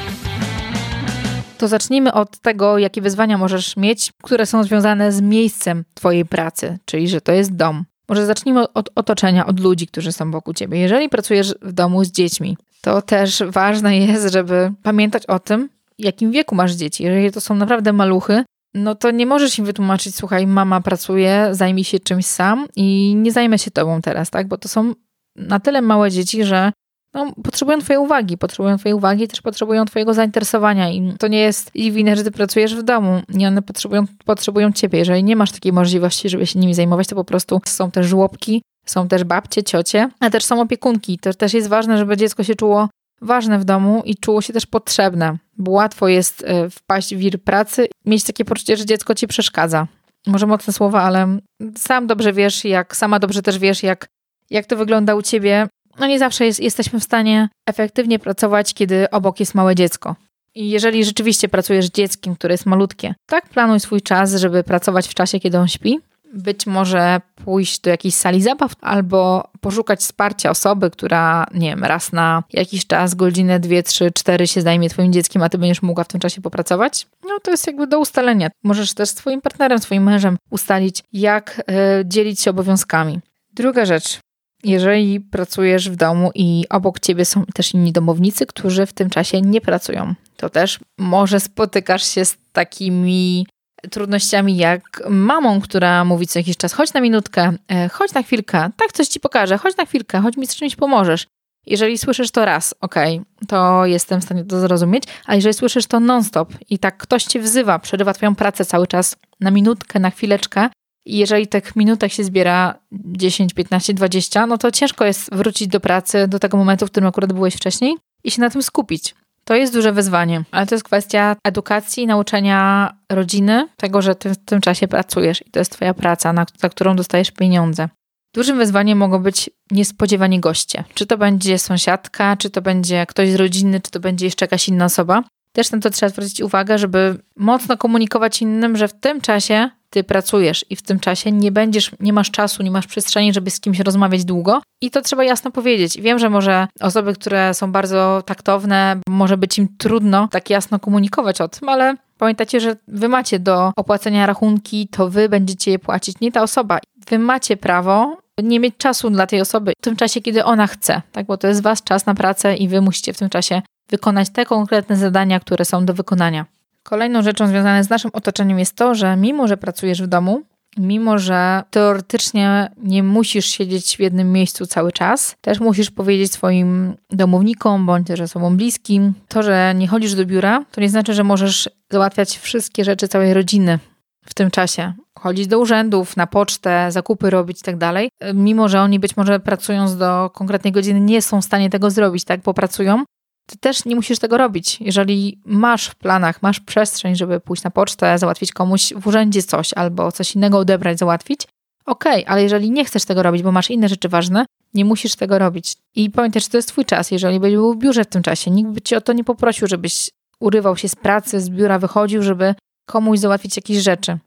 to 1.57 1.67
zacznijmy 1.67 2.13
od 2.13 2.39
tego, 2.39 2.77
jakie 2.77 3.01
wyzwania 3.01 3.37
możesz 3.37 3.77
mieć, 3.77 4.13
które 4.23 4.45
są 4.45 4.63
związane 4.63 5.11
z 5.11 5.21
miejscem 5.21 5.83
Twojej 5.93 6.25
pracy, 6.25 6.77
czyli 6.85 7.07
że 7.07 7.21
to 7.21 7.31
jest 7.31 7.55
dom. 7.55 7.85
Może 8.09 8.25
zacznijmy 8.25 8.73
od 8.73 8.89
otoczenia, 8.95 9.45
od 9.45 9.59
ludzi, 9.59 9.87
którzy 9.87 10.11
są 10.11 10.31
wokół 10.31 10.53
Ciebie. 10.53 10.79
Jeżeli 10.79 11.09
pracujesz 11.09 11.55
w 11.61 11.71
domu 11.71 12.03
z 12.03 12.11
dziećmi, 12.11 12.57
to 12.81 13.01
też 13.01 13.43
ważne 13.47 13.97
jest, 13.97 14.33
żeby 14.33 14.73
pamiętać 14.83 15.25
o 15.25 15.39
tym, 15.39 15.69
jakim 15.97 16.31
wieku 16.31 16.55
masz 16.55 16.73
dzieci. 16.73 17.03
Jeżeli 17.03 17.31
to 17.31 17.41
są 17.41 17.55
naprawdę 17.55 17.93
maluchy, 17.93 18.43
no 18.73 18.95
to 18.95 19.11
nie 19.11 19.25
możesz 19.25 19.59
im 19.59 19.65
wytłumaczyć, 19.65 20.15
słuchaj, 20.15 20.47
mama 20.47 20.81
pracuje, 20.81 21.49
zajmij 21.51 21.83
się 21.83 21.99
czymś 21.99 22.25
sam 22.25 22.67
i 22.75 23.15
nie 23.17 23.31
zajmę 23.31 23.59
się 23.59 23.71
tobą 23.71 24.01
teraz, 24.01 24.29
tak? 24.29 24.47
Bo 24.47 24.57
to 24.57 24.67
są 24.67 24.93
na 25.35 25.59
tyle 25.59 25.81
małe 25.81 26.11
dzieci, 26.11 26.43
że 26.43 26.71
no, 27.13 27.33
potrzebują 27.43 27.79
Twojej 27.79 27.99
uwagi, 27.99 28.37
potrzebują 28.37 28.77
Twojej 28.77 28.93
uwagi 28.93 29.23
i 29.23 29.27
też 29.27 29.41
potrzebują 29.41 29.85
Twojego 29.85 30.13
zainteresowania. 30.13 30.89
I 30.89 31.13
to 31.19 31.27
nie 31.27 31.39
jest 31.39 31.75
ich 31.75 31.93
wina, 31.93 32.15
że 32.15 32.23
Ty 32.23 32.31
pracujesz 32.31 32.75
w 32.75 32.83
domu. 32.83 33.21
Nie 33.29 33.47
one 33.47 33.61
potrzebują, 33.61 34.05
potrzebują 34.25 34.71
Ciebie. 34.71 34.99
Jeżeli 34.99 35.23
nie 35.23 35.35
masz 35.35 35.51
takiej 35.51 35.73
możliwości, 35.73 36.29
żeby 36.29 36.47
się 36.47 36.59
nimi 36.59 36.73
zajmować, 36.73 37.07
to 37.07 37.15
po 37.15 37.23
prostu 37.23 37.61
są 37.65 37.91
też 37.91 38.05
żłobki, 38.05 38.61
są 38.91 39.07
też 39.07 39.23
babcie, 39.23 39.63
ciocie, 39.63 40.09
a 40.19 40.29
też 40.29 40.43
są 40.43 40.61
opiekunki. 40.61 41.19
To 41.19 41.33
też 41.33 41.53
jest 41.53 41.67
ważne, 41.67 41.97
żeby 41.97 42.17
dziecko 42.17 42.43
się 42.43 42.55
czuło 42.55 42.89
ważne 43.21 43.59
w 43.59 43.65
domu 43.65 44.01
i 44.05 44.15
czuło 44.15 44.41
się 44.41 44.53
też 44.53 44.65
potrzebne, 44.65 45.37
bo 45.57 45.71
łatwo 45.71 46.07
jest 46.07 46.43
e, 46.47 46.69
wpaść 46.69 47.15
w 47.15 47.17
wir 47.17 47.43
pracy, 47.43 47.87
mieć 48.05 48.23
takie 48.23 48.45
poczucie, 48.45 48.77
że 48.77 48.85
dziecko 48.85 49.15
ci 49.15 49.27
przeszkadza. 49.27 49.87
Może 50.27 50.47
mocne 50.47 50.73
słowa, 50.73 51.03
ale 51.03 51.37
sam 51.77 52.07
dobrze 52.07 52.33
wiesz, 52.33 52.65
jak 52.65 52.95
sama 52.95 53.19
dobrze 53.19 53.41
też 53.41 53.59
wiesz, 53.59 53.83
jak, 53.83 54.07
jak 54.49 54.65
to 54.65 54.75
wygląda 54.75 55.15
u 55.15 55.21
ciebie 55.21 55.67
no 55.99 56.07
nie 56.07 56.19
zawsze 56.19 56.45
jest, 56.45 56.59
jesteśmy 56.59 56.99
w 56.99 57.03
stanie 57.03 57.49
efektywnie 57.65 58.19
pracować, 58.19 58.73
kiedy 58.73 59.09
obok 59.09 59.39
jest 59.39 59.55
małe 59.55 59.75
dziecko. 59.75 60.15
I 60.55 60.69
jeżeli 60.69 61.05
rzeczywiście 61.05 61.49
pracujesz 61.49 61.85
z 61.85 61.91
dzieckiem, 61.91 62.35
które 62.35 62.53
jest 62.53 62.65
malutkie, 62.65 63.15
tak 63.25 63.49
planuj 63.49 63.79
swój 63.79 64.01
czas, 64.01 64.35
żeby 64.35 64.63
pracować 64.63 65.07
w 65.07 65.13
czasie, 65.13 65.39
kiedy 65.39 65.57
on 65.57 65.67
śpi. 65.67 65.99
Być 66.37 66.65
może 66.65 67.21
pójść 67.35 67.79
do 67.79 67.89
jakiejś 67.89 68.15
sali 68.15 68.41
zabaw 68.41 68.71
albo 68.81 69.49
poszukać 69.61 69.99
wsparcia 69.99 70.49
osoby, 70.49 70.89
która, 70.89 71.45
nie 71.53 71.69
wiem, 71.69 71.83
raz 71.83 72.11
na 72.11 72.43
jakiś 72.53 72.87
czas, 72.87 73.15
godzinę, 73.15 73.59
dwie, 73.59 73.83
trzy, 73.83 74.11
cztery 74.11 74.47
się 74.47 74.61
zajmie 74.61 74.89
twoim 74.89 75.13
dzieckiem, 75.13 75.43
a 75.43 75.49
ty 75.49 75.57
będziesz 75.57 75.81
mogła 75.81 76.03
w 76.03 76.07
tym 76.07 76.19
czasie 76.19 76.41
popracować. 76.41 77.07
No 77.23 77.39
to 77.43 77.51
jest 77.51 77.67
jakby 77.67 77.87
do 77.87 77.99
ustalenia. 77.99 78.49
Możesz 78.63 78.93
też 78.93 79.09
z 79.09 79.13
twoim 79.13 79.41
partnerem, 79.41 79.79
swoim 79.79 80.03
mężem 80.03 80.37
ustalić, 80.49 81.03
jak 81.13 81.59
y, 82.01 82.05
dzielić 82.05 82.41
się 82.41 82.51
obowiązkami. 82.51 83.19
Druga 83.53 83.85
rzecz, 83.85 84.19
jeżeli 84.63 85.19
pracujesz 85.19 85.89
w 85.89 85.95
domu 85.95 86.31
i 86.35 86.65
obok 86.69 86.99
ciebie 86.99 87.25
są 87.25 87.45
też 87.45 87.73
inni 87.73 87.91
domownicy, 87.91 88.45
którzy 88.45 88.85
w 88.85 88.93
tym 88.93 89.09
czasie 89.09 89.41
nie 89.41 89.61
pracują, 89.61 90.13
to 90.37 90.49
też 90.49 90.79
może 90.97 91.39
spotykasz 91.39 92.05
się 92.05 92.25
z 92.25 92.37
takimi 92.51 93.47
trudnościami 93.91 94.57
jak 94.57 95.03
mamą, 95.09 95.61
która 95.61 96.05
mówi 96.05 96.27
co 96.27 96.39
jakiś 96.39 96.57
czas, 96.57 96.73
chodź 96.73 96.93
na 96.93 97.01
minutkę, 97.01 97.53
e, 97.67 97.89
chodź 97.89 98.13
na 98.13 98.23
chwilkę, 98.23 98.69
tak 98.77 98.91
coś 98.91 99.07
ci 99.07 99.19
pokażę, 99.19 99.57
chodź 99.57 99.77
na 99.77 99.85
chwilkę, 99.85 100.21
chodź 100.21 100.37
mi 100.37 100.47
z 100.47 100.55
czymś 100.55 100.75
pomożesz. 100.75 101.27
Jeżeli 101.65 101.97
słyszysz 101.97 102.31
to 102.31 102.45
raz, 102.45 102.75
okej, 102.81 103.21
to 103.47 103.85
jestem 103.85 104.21
w 104.21 104.23
stanie 104.23 104.45
to 104.45 104.59
zrozumieć, 104.59 105.03
a 105.25 105.35
jeżeli 105.35 105.53
słyszysz 105.53 105.85
to 105.85 105.99
non-stop 105.99 106.53
i 106.69 106.79
tak 106.79 106.97
ktoś 106.97 107.23
cię 107.23 107.39
wzywa, 107.39 107.79
przerywa 107.79 108.13
twoją 108.13 108.35
pracę 108.35 108.65
cały 108.65 108.87
czas 108.87 109.15
na 109.39 109.51
minutkę, 109.51 109.99
na 109.99 110.09
chwileczkę, 110.09 110.69
i 111.07 111.17
jeżeli 111.17 111.47
tych 111.47 111.75
minutek 111.75 112.11
się 112.11 112.23
zbiera 112.23 112.79
10, 112.91 113.53
15, 113.53 113.93
20, 113.93 114.47
no 114.47 114.57
to 114.57 114.71
ciężko 114.71 115.05
jest 115.05 115.35
wrócić 115.35 115.67
do 115.67 115.79
pracy, 115.79 116.27
do 116.27 116.39
tego 116.39 116.57
momentu, 116.57 116.87
w 116.87 116.91
którym 116.91 117.07
akurat 117.09 117.33
byłeś 117.33 117.55
wcześniej 117.55 117.97
i 118.23 118.31
się 118.31 118.41
na 118.41 118.49
tym 118.49 118.63
skupić. 118.63 119.15
To 119.47 119.55
jest 119.55 119.73
duże 119.73 119.91
wyzwanie, 119.91 120.43
ale 120.51 120.67
to 120.67 120.75
jest 120.75 120.85
kwestia 120.85 121.35
edukacji, 121.43 122.07
nauczenia 122.07 122.93
rodziny, 123.11 123.67
tego, 123.77 124.01
że 124.01 124.15
ty 124.15 124.29
w 124.29 124.37
tym 124.37 124.61
czasie 124.61 124.87
pracujesz 124.87 125.47
i 125.47 125.51
to 125.51 125.59
jest 125.59 125.71
twoja 125.71 125.93
praca, 125.93 126.33
na, 126.33 126.45
za 126.59 126.69
którą 126.69 126.95
dostajesz 126.95 127.31
pieniądze. 127.31 127.89
Dużym 128.35 128.57
wyzwaniem 128.57 128.97
mogą 128.97 129.19
być 129.19 129.49
niespodziewani 129.71 130.39
goście. 130.39 130.83
Czy 130.93 131.05
to 131.05 131.17
będzie 131.17 131.59
sąsiadka, 131.59 132.37
czy 132.37 132.49
to 132.49 132.61
będzie 132.61 133.05
ktoś 133.05 133.31
z 133.31 133.35
rodziny, 133.35 133.81
czy 133.81 133.91
to 133.91 133.99
będzie 133.99 134.25
jeszcze 134.25 134.43
jakaś 134.45 134.67
inna 134.67 134.85
osoba. 134.85 135.23
Też 135.57 135.71
na 135.71 135.79
to 135.79 135.89
trzeba 135.89 136.09
zwrócić 136.09 136.41
uwagę, 136.41 136.77
żeby 136.77 137.17
mocno 137.35 137.77
komunikować 137.77 138.41
innym, 138.41 138.77
że 138.77 138.87
w 138.87 138.93
tym 138.93 139.21
czasie 139.21 139.69
ty 139.89 140.03
pracujesz 140.03 140.65
i 140.69 140.75
w 140.75 140.81
tym 140.81 140.99
czasie 140.99 141.31
nie 141.31 141.51
będziesz, 141.51 141.91
nie 141.99 142.13
masz 142.13 142.31
czasu, 142.31 142.63
nie 142.63 142.71
masz 142.71 142.87
przestrzeni, 142.87 143.33
żeby 143.33 143.49
z 143.49 143.59
kimś 143.59 143.79
rozmawiać 143.79 144.25
długo. 144.25 144.61
I 144.81 144.91
to 144.91 145.01
trzeba 145.01 145.23
jasno 145.23 145.51
powiedzieć. 145.51 146.01
Wiem, 146.01 146.19
że 146.19 146.29
może 146.29 146.67
osoby, 146.79 147.13
które 147.13 147.53
są 147.53 147.71
bardzo 147.71 148.23
taktowne, 148.25 148.99
może 149.09 149.37
być 149.37 149.57
im 149.57 149.67
trudno 149.77 150.27
tak 150.31 150.49
jasno 150.49 150.79
komunikować 150.79 151.41
o 151.41 151.47
tym, 151.47 151.69
ale 151.69 151.95
pamiętajcie, 152.17 152.59
że 152.59 152.75
wy 152.87 153.09
macie 153.09 153.39
do 153.39 153.71
opłacenia 153.75 154.25
rachunki, 154.25 154.87
to 154.87 155.09
wy 155.09 155.29
będziecie 155.29 155.71
je 155.71 155.79
płacić, 155.79 156.19
nie 156.21 156.31
ta 156.31 156.43
osoba. 156.43 156.79
Wy 157.09 157.19
macie 157.19 157.57
prawo 157.57 158.17
nie 158.43 158.59
mieć 158.59 158.77
czasu 158.77 159.09
dla 159.09 159.27
tej 159.27 159.41
osoby 159.41 159.73
w 159.77 159.83
tym 159.83 159.95
czasie, 159.95 160.21
kiedy 160.21 160.43
ona 160.45 160.67
chce, 160.67 161.01
tak? 161.11 161.25
Bo 161.25 161.37
to 161.37 161.47
jest 161.47 161.61
wasz 161.61 161.83
czas 161.83 162.05
na 162.05 162.15
pracę 162.15 162.55
i 162.55 162.67
wy 162.67 162.81
musicie 162.81 163.13
w 163.13 163.17
tym 163.17 163.29
czasie 163.29 163.61
wykonać 163.89 164.29
te 164.29 164.45
konkretne 164.45 164.97
zadania, 164.97 165.39
które 165.39 165.65
są 165.65 165.85
do 165.85 165.93
wykonania. 165.93 166.45
Kolejną 166.83 167.21
rzeczą 167.21 167.47
związaną 167.47 167.83
z 167.83 167.89
naszym 167.89 168.11
otoczeniem 168.13 168.59
jest 168.59 168.75
to, 168.75 168.95
że 168.95 169.15
mimo, 169.15 169.47
że 169.47 169.57
pracujesz 169.57 170.01
w 170.01 170.07
domu, 170.07 170.43
mimo, 170.77 171.19
że 171.19 171.63
teoretycznie 171.69 172.71
nie 172.83 173.03
musisz 173.03 173.45
siedzieć 173.45 173.97
w 173.97 173.99
jednym 173.99 174.31
miejscu 174.31 174.65
cały 174.65 174.91
czas, 174.91 175.35
też 175.41 175.59
musisz 175.59 175.91
powiedzieć 175.91 176.31
swoim 176.31 176.95
domownikom 177.09 177.85
bądź 177.85 178.07
też 178.07 178.21
osobom 178.21 178.57
bliskim, 178.57 179.13
to, 179.27 179.43
że 179.43 179.73
nie 179.75 179.87
chodzisz 179.87 180.15
do 180.15 180.25
biura, 180.25 180.65
to 180.71 180.81
nie 180.81 180.89
znaczy, 180.89 181.13
że 181.13 181.23
możesz 181.23 181.69
załatwiać 181.89 182.37
wszystkie 182.37 182.83
rzeczy 182.83 183.07
całej 183.07 183.33
rodziny 183.33 183.79
w 184.25 184.33
tym 184.33 184.51
czasie. 184.51 184.93
Chodzić 185.19 185.47
do 185.47 185.59
urzędów, 185.59 186.17
na 186.17 186.27
pocztę, 186.27 186.91
zakupy 186.91 187.29
robić 187.29 187.59
i 187.59 187.63
tak 187.63 187.77
dalej. 187.77 188.09
Mimo, 188.33 188.69
że 188.69 188.81
oni 188.81 188.99
być 188.99 189.17
może 189.17 189.39
pracując 189.39 189.97
do 189.97 190.29
konkretnej 190.33 190.73
godziny 190.73 190.99
nie 190.99 191.21
są 191.21 191.41
w 191.41 191.45
stanie 191.45 191.69
tego 191.69 191.91
zrobić, 191.91 192.23
tak, 192.23 192.41
bo 192.41 192.53
pracują, 192.53 193.03
ty 193.47 193.57
też 193.57 193.85
nie 193.85 193.95
musisz 193.95 194.19
tego 194.19 194.37
robić. 194.37 194.77
Jeżeli 194.81 195.39
masz 195.45 195.87
w 195.87 195.95
planach, 195.95 196.41
masz 196.41 196.59
przestrzeń, 196.59 197.15
żeby 197.15 197.39
pójść 197.39 197.63
na 197.63 197.71
pocztę, 197.71 198.17
załatwić 198.17 198.51
komuś 198.51 198.93
w 198.93 199.07
urzędzie 199.07 199.43
coś 199.43 199.73
albo 199.73 200.11
coś 200.11 200.35
innego 200.35 200.57
odebrać, 200.57 200.97
załatwić, 200.97 201.41
okej, 201.85 202.23
okay, 202.23 202.33
ale 202.33 202.43
jeżeli 202.43 202.71
nie 202.71 202.85
chcesz 202.85 203.05
tego 203.05 203.23
robić, 203.23 203.43
bo 203.43 203.51
masz 203.51 203.69
inne 203.69 203.89
rzeczy 203.89 204.09
ważne, 204.09 204.45
nie 204.73 204.85
musisz 204.85 205.15
tego 205.15 205.39
robić. 205.39 205.75
I 205.95 206.09
pamiętaj, 206.09 206.41
że 206.41 206.49
to 206.49 206.57
jest 206.57 206.67
twój 206.67 206.85
czas. 206.85 207.11
Jeżeli 207.11 207.39
byś 207.39 207.53
był 207.53 207.73
w 207.73 207.77
biurze 207.77 208.03
w 208.03 208.07
tym 208.07 208.23
czasie, 208.23 208.51
nikt 208.51 208.69
by 208.69 208.81
cię 208.81 208.97
o 208.97 209.01
to 209.01 209.13
nie 209.13 209.23
poprosił, 209.23 209.67
żebyś 209.67 210.09
urywał 210.39 210.77
się 210.77 210.89
z 210.89 210.95
pracy, 210.95 211.41
z 211.41 211.49
biura 211.49 211.79
wychodził, 211.79 212.23
żeby 212.23 212.55
komuś 212.85 213.19
załatwić 213.19 213.55
jakieś 213.55 213.77
rzeczy. 213.77 214.17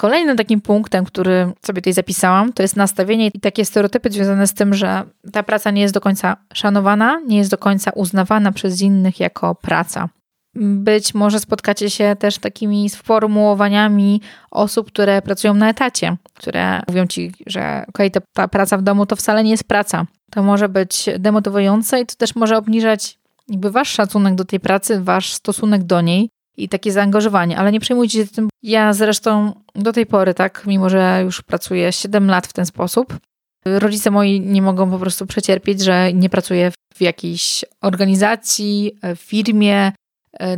Kolejnym 0.00 0.36
takim 0.36 0.60
punktem, 0.60 1.04
który 1.04 1.52
sobie 1.62 1.80
tutaj 1.80 1.92
zapisałam, 1.92 2.52
to 2.52 2.62
jest 2.62 2.76
nastawienie 2.76 3.26
i 3.34 3.40
takie 3.40 3.64
stereotypy 3.64 4.10
związane 4.10 4.46
z 4.46 4.54
tym, 4.54 4.74
że 4.74 5.02
ta 5.32 5.42
praca 5.42 5.70
nie 5.70 5.82
jest 5.82 5.94
do 5.94 6.00
końca 6.00 6.36
szanowana, 6.52 7.20
nie 7.26 7.38
jest 7.38 7.50
do 7.50 7.58
końca 7.58 7.90
uznawana 7.90 8.52
przez 8.52 8.82
innych 8.82 9.20
jako 9.20 9.54
praca. 9.54 10.08
Być 10.54 11.14
może 11.14 11.40
spotkacie 11.40 11.90
się 11.90 12.16
też 12.18 12.38
takimi 12.38 12.90
sformułowaniami 12.90 14.20
osób, 14.50 14.86
które 14.86 15.22
pracują 15.22 15.54
na 15.54 15.68
etacie, 15.68 16.16
które 16.34 16.80
mówią 16.88 17.06
ci, 17.06 17.32
że 17.46 17.84
okej, 17.88 18.08
okay, 18.10 18.22
ta 18.32 18.48
praca 18.48 18.76
w 18.78 18.82
domu 18.82 19.06
to 19.06 19.16
wcale 19.16 19.44
nie 19.44 19.50
jest 19.50 19.64
praca. 19.64 20.06
To 20.30 20.42
może 20.42 20.68
być 20.68 21.06
demotywujące 21.18 22.00
i 22.00 22.06
to 22.06 22.14
też 22.14 22.34
może 22.34 22.56
obniżać 22.56 23.18
jakby 23.48 23.70
wasz 23.70 23.88
szacunek 23.88 24.34
do 24.34 24.44
tej 24.44 24.60
pracy, 24.60 25.00
wasz 25.00 25.32
stosunek 25.32 25.82
do 25.82 26.00
niej 26.00 26.30
i 26.64 26.68
takie 26.68 26.92
zaangażowanie, 26.92 27.58
ale 27.58 27.72
nie 27.72 27.80
przejmujcie 27.80 28.26
się 28.26 28.32
tym. 28.32 28.48
Ja 28.62 28.92
zresztą 28.92 29.52
do 29.74 29.92
tej 29.92 30.06
pory, 30.06 30.34
tak, 30.34 30.62
mimo 30.66 30.90
że 30.90 31.20
już 31.24 31.42
pracuję 31.42 31.92
7 31.92 32.26
lat 32.26 32.46
w 32.46 32.52
ten 32.52 32.66
sposób, 32.66 33.18
rodzice 33.66 34.10
moi 34.10 34.40
nie 34.40 34.62
mogą 34.62 34.90
po 34.90 34.98
prostu 34.98 35.26
przecierpieć, 35.26 35.80
że 35.80 36.12
nie 36.12 36.30
pracuję 36.30 36.72
w 36.94 37.00
jakiejś 37.00 37.64
organizacji, 37.80 38.98
w 39.16 39.20
firmie, 39.20 39.92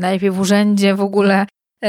najlepiej 0.01 0.31
w 0.31 0.41
urzędzie 0.41 0.95
w 0.95 1.01
ogóle, 1.01 1.47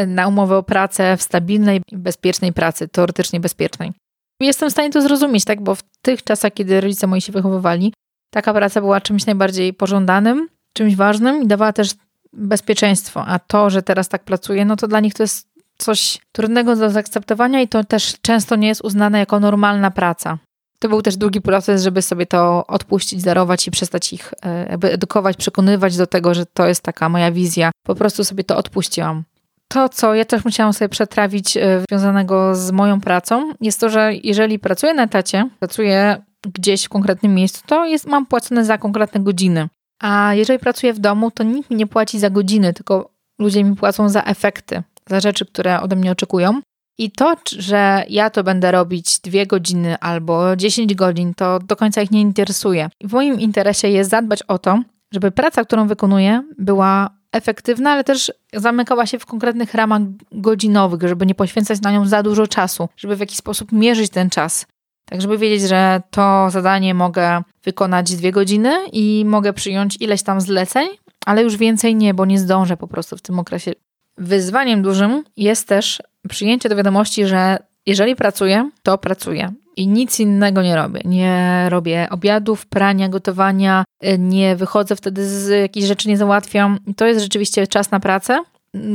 na 0.08 0.28
umowę 0.28 0.58
o 0.58 0.64
pracę 0.64 1.18
w 1.18 1.22
stabilnej, 1.22 1.82
bezpiecznej 1.92 2.54
pracy, 2.54 2.88
teoretycznie 2.88 3.40
bezpiecznej. 3.40 3.92
Jestem 4.40 4.70
w 4.70 4.72
stanie 4.72 4.90
to 4.90 5.02
zrozumieć, 5.02 5.46
tak, 5.46 5.62
bo 5.62 5.76
w 5.76 5.84
tych 6.02 6.24
czasach, 6.24 6.54
kiedy 6.54 6.82
rodzice 6.82 7.08
moi 7.08 7.22
się 7.22 7.32
wychowywali, 7.32 7.94
taka 8.34 8.54
praca 8.54 8.82
była 8.82 9.02
czymś 9.02 9.26
najbardziej 9.26 9.74
pożądanym, 9.74 10.48
czymś 10.74 10.96
ważnym 10.96 11.44
i 11.44 11.48
dawała 11.48 11.74
też 11.74 11.90
bezpieczeństwo, 12.34 13.26
a 13.26 13.40
to, 13.40 13.70
że 13.70 13.84
teraz 13.84 14.10
tak 14.10 14.24
pracuję, 14.24 14.66
no 14.66 14.76
to 14.76 14.88
dla 14.88 15.00
nich 15.00 15.14
to 15.14 15.24
jest 15.24 15.54
coś 15.78 16.20
trudnego 16.32 16.76
do 16.76 16.90
zaakceptowania 16.90 17.62
i 17.62 17.68
to 17.68 17.84
też 17.84 18.14
często 18.22 18.56
nie 18.56 18.68
jest 18.68 18.82
uznane 18.84 19.20
jako 19.20 19.40
normalna 19.40 19.92
praca. 19.92 20.38
To 20.80 20.90
był 20.90 21.02
też 21.02 21.18
długi 21.18 21.42
proces, 21.42 21.84
żeby 21.84 22.02
sobie 22.02 22.26
to 22.26 22.68
odpuścić, 22.68 23.24
darować 23.24 23.68
i 23.68 23.72
przestać 23.72 24.14
ich 24.14 24.34
e, 24.42 24.70
jakby 24.70 24.92
edukować, 24.92 25.38
przekonywać 25.38 25.98
do 25.98 26.08
tego, 26.08 26.34
że 26.34 26.46
to 26.46 26.68
jest 26.68 26.82
taka 26.82 27.10
moja 27.10 27.32
wizja. 27.32 27.72
Po 27.86 27.96
prostu 27.96 28.24
sobie 28.24 28.44
to 28.44 28.58
odpuściłam. 28.58 29.24
To, 29.68 29.90
co 29.90 30.16
ja 30.16 30.26
też 30.26 30.46
musiałam 30.46 30.74
sobie 30.74 30.90
przetrawić 30.90 31.58
e, 31.58 31.82
związanego 31.90 32.56
z 32.56 32.72
moją 32.72 33.02
pracą, 33.02 33.54
jest 33.62 33.80
to, 33.80 33.90
że 33.90 34.14
jeżeli 34.24 34.60
pracuję 34.60 34.94
na 34.94 35.04
etacie, 35.04 35.50
pracuję 35.60 36.22
gdzieś 36.54 36.84
w 36.84 36.90
konkretnym 36.90 37.36
miejscu, 37.36 37.62
to 37.66 37.86
jest, 37.86 38.08
mam 38.08 38.26
płacone 38.26 38.66
za 38.66 38.78
konkretne 38.78 39.20
godziny. 39.20 39.70
A 40.04 40.34
jeżeli 40.34 40.60
pracuję 40.60 40.94
w 40.94 41.00
domu, 41.00 41.32
to 41.32 41.44
nikt 41.44 41.70
mi 41.70 41.78
nie 41.78 41.88
płaci 41.88 42.20
za 42.20 42.30
godziny, 42.30 42.74
tylko 42.74 43.10
ludzie 43.40 43.64
mi 43.64 43.76
płacą 43.76 44.10
za 44.10 44.24
efekty, 44.24 44.84
za 45.10 45.20
rzeczy, 45.20 45.46
które 45.46 45.82
ode 45.82 45.96
mnie 45.96 46.12
oczekują. 46.12 46.62
I 46.98 47.12
to, 47.12 47.36
że 47.58 48.04
ja 48.10 48.30
to 48.30 48.44
będę 48.44 48.72
robić 48.72 49.20
dwie 49.20 49.48
godziny 49.48 50.00
albo 50.00 50.56
10 50.56 50.96
godzin, 50.96 51.34
to 51.34 51.60
do 51.60 51.76
końca 51.76 52.02
ich 52.02 52.12
nie 52.12 52.22
interesuje. 52.22 52.90
W 53.04 53.14
moim 53.14 53.40
interesie 53.40 53.90
jest 53.90 54.10
zadbać 54.10 54.44
o 54.44 54.60
to, 54.60 54.80
żeby 55.14 55.32
praca, 55.32 55.66
którą 55.66 55.88
wykonuję, 55.88 56.44
była 56.58 57.10
efektywna, 57.32 57.92
ale 57.92 58.04
też 58.04 58.32
zamykała 58.54 59.06
się 59.06 59.20
w 59.20 59.26
konkretnych 59.26 59.74
ramach 59.74 60.02
godzinowych, 60.32 61.02
żeby 61.02 61.26
nie 61.26 61.36
poświęcać 61.36 61.82
na 61.82 61.92
nią 61.92 62.06
za 62.08 62.24
dużo 62.24 62.48
czasu, 62.48 62.90
żeby 62.98 63.16
w 63.16 63.20
jakiś 63.20 63.38
sposób 63.38 63.72
mierzyć 63.72 64.10
ten 64.10 64.30
czas. 64.30 64.66
Tak, 65.06 65.22
żeby 65.22 65.38
wiedzieć, 65.38 65.70
że 65.70 66.02
to 66.12 66.50
zadanie 66.50 66.94
mogę 66.94 67.42
wykonać 67.64 68.16
dwie 68.16 68.32
godziny 68.32 68.74
i 68.92 69.24
mogę 69.26 69.54
przyjąć 69.54 69.98
ileś 70.02 70.24
tam 70.24 70.42
zleceń, 70.42 70.88
ale 71.26 71.44
już 71.44 71.58
więcej 71.58 71.96
nie, 71.96 72.14
bo 72.14 72.26
nie 72.26 72.40
zdążę 72.40 72.78
po 72.78 72.88
prostu 72.88 73.18
w 73.18 73.22
tym 73.22 73.40
okresie. 73.40 73.72
Wyzwaniem 74.18 74.82
dużym 74.82 75.24
jest 75.38 75.68
też 75.68 76.02
przyjęcie 76.30 76.70
do 76.70 76.76
wiadomości, 76.76 77.26
że 77.26 77.58
jeżeli 77.86 78.16
pracuję, 78.16 78.70
to 78.84 78.98
pracuję. 78.98 79.54
I 79.76 79.88
nic 79.88 80.20
innego 80.20 80.62
nie 80.62 80.76
robię. 80.76 81.02
Nie 81.06 81.66
robię 81.70 82.08
obiadów, 82.12 82.66
prania, 82.66 83.10
gotowania, 83.10 83.86
nie 84.20 84.56
wychodzę 84.56 84.96
wtedy 84.96 85.28
z 85.28 85.50
jakichś 85.62 85.88
rzeczy, 85.88 86.10
nie 86.10 86.18
załatwiam. 86.18 86.80
To 86.96 87.06
jest 87.06 87.22
rzeczywiście 87.22 87.68
czas 87.68 87.92
na 87.92 88.00
pracę. 88.00 88.44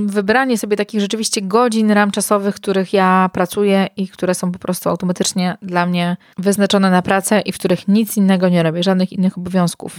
Wybranie 0.07 0.59
sobie 0.59 0.77
takich 0.77 1.01
rzeczywiście 1.01 1.43
godzin, 1.43 1.91
ram 1.91 2.11
czasowych, 2.11 2.55
których 2.55 2.93
ja 2.93 3.31
pracuję 3.33 3.87
i 3.97 4.09
które 4.09 4.35
są 4.35 4.53
po 4.53 4.59
prostu 4.59 4.89
automatycznie 4.89 5.57
dla 5.63 5.87
mnie 5.87 6.17
wyznaczone 6.39 6.91
na 6.91 7.03
pracę 7.03 7.41
i 7.41 7.53
w 7.53 7.59
których 7.59 7.89
nic 7.89 8.17
innego 8.17 8.49
nie 8.49 8.63
robię, 8.63 8.83
żadnych 8.83 9.13
innych 9.13 9.39
obowiązków. 9.39 9.99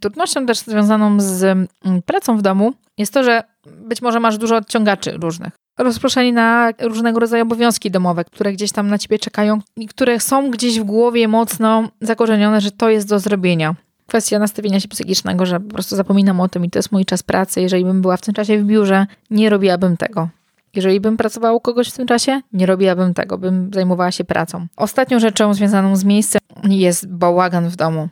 Trudnością 0.00 0.46
też 0.46 0.58
związaną 0.58 1.20
z 1.20 1.42
mm, 1.44 1.68
pracą 2.06 2.36
w 2.36 2.42
domu 2.42 2.72
jest 2.98 3.14
to, 3.14 3.24
że 3.24 3.42
być 3.66 4.02
może 4.02 4.20
masz 4.20 4.38
dużo 4.38 4.56
odciągaczy 4.56 5.12
różnych 5.12 5.52
rozproszeni 5.78 6.32
na 6.32 6.72
różnego 6.80 7.20
rodzaju 7.20 7.42
obowiązki 7.42 7.90
domowe, 7.90 8.24
które 8.24 8.52
gdzieś 8.52 8.72
tam 8.72 8.88
na 8.88 8.98
ciebie 8.98 9.18
czekają 9.18 9.60
i 9.76 9.88
które 9.88 10.20
są 10.20 10.50
gdzieś 10.50 10.80
w 10.80 10.84
głowie 10.84 11.28
mocno 11.28 11.88
zakorzenione, 12.00 12.60
że 12.60 12.70
to 12.70 12.90
jest 12.90 13.08
do 13.08 13.18
zrobienia. 13.18 13.74
Kwestia 14.08 14.38
nastawienia 14.38 14.80
się 14.80 14.88
psychicznego, 14.88 15.46
że 15.46 15.60
po 15.60 15.74
prostu 15.74 15.96
zapominam 15.96 16.40
o 16.40 16.48
tym 16.48 16.64
i 16.64 16.70
to 16.70 16.78
jest 16.78 16.92
mój 16.92 17.04
czas 17.04 17.22
pracy. 17.22 17.60
Jeżeli 17.60 17.84
bym 17.84 18.02
była 18.02 18.16
w 18.16 18.20
tym 18.20 18.34
czasie 18.34 18.58
w 18.58 18.64
biurze, 18.64 19.06
nie 19.30 19.50
robiłabym 19.50 19.96
tego. 19.96 20.28
Jeżeli 20.74 21.00
bym 21.00 21.16
pracowała 21.16 21.54
u 21.54 21.60
kogoś 21.60 21.88
w 21.88 21.96
tym 21.96 22.06
czasie, 22.06 22.40
nie 22.52 22.66
robiłabym 22.66 23.14
tego, 23.14 23.38
bym 23.38 23.70
zajmowała 23.74 24.10
się 24.10 24.24
pracą. 24.24 24.66
Ostatnią 24.76 25.18
rzeczą 25.18 25.54
związaną 25.54 25.96
z 25.96 26.04
miejscem 26.04 26.40
jest 26.64 27.08
bałagan 27.08 27.68
w 27.68 27.76
domu. 27.76 28.08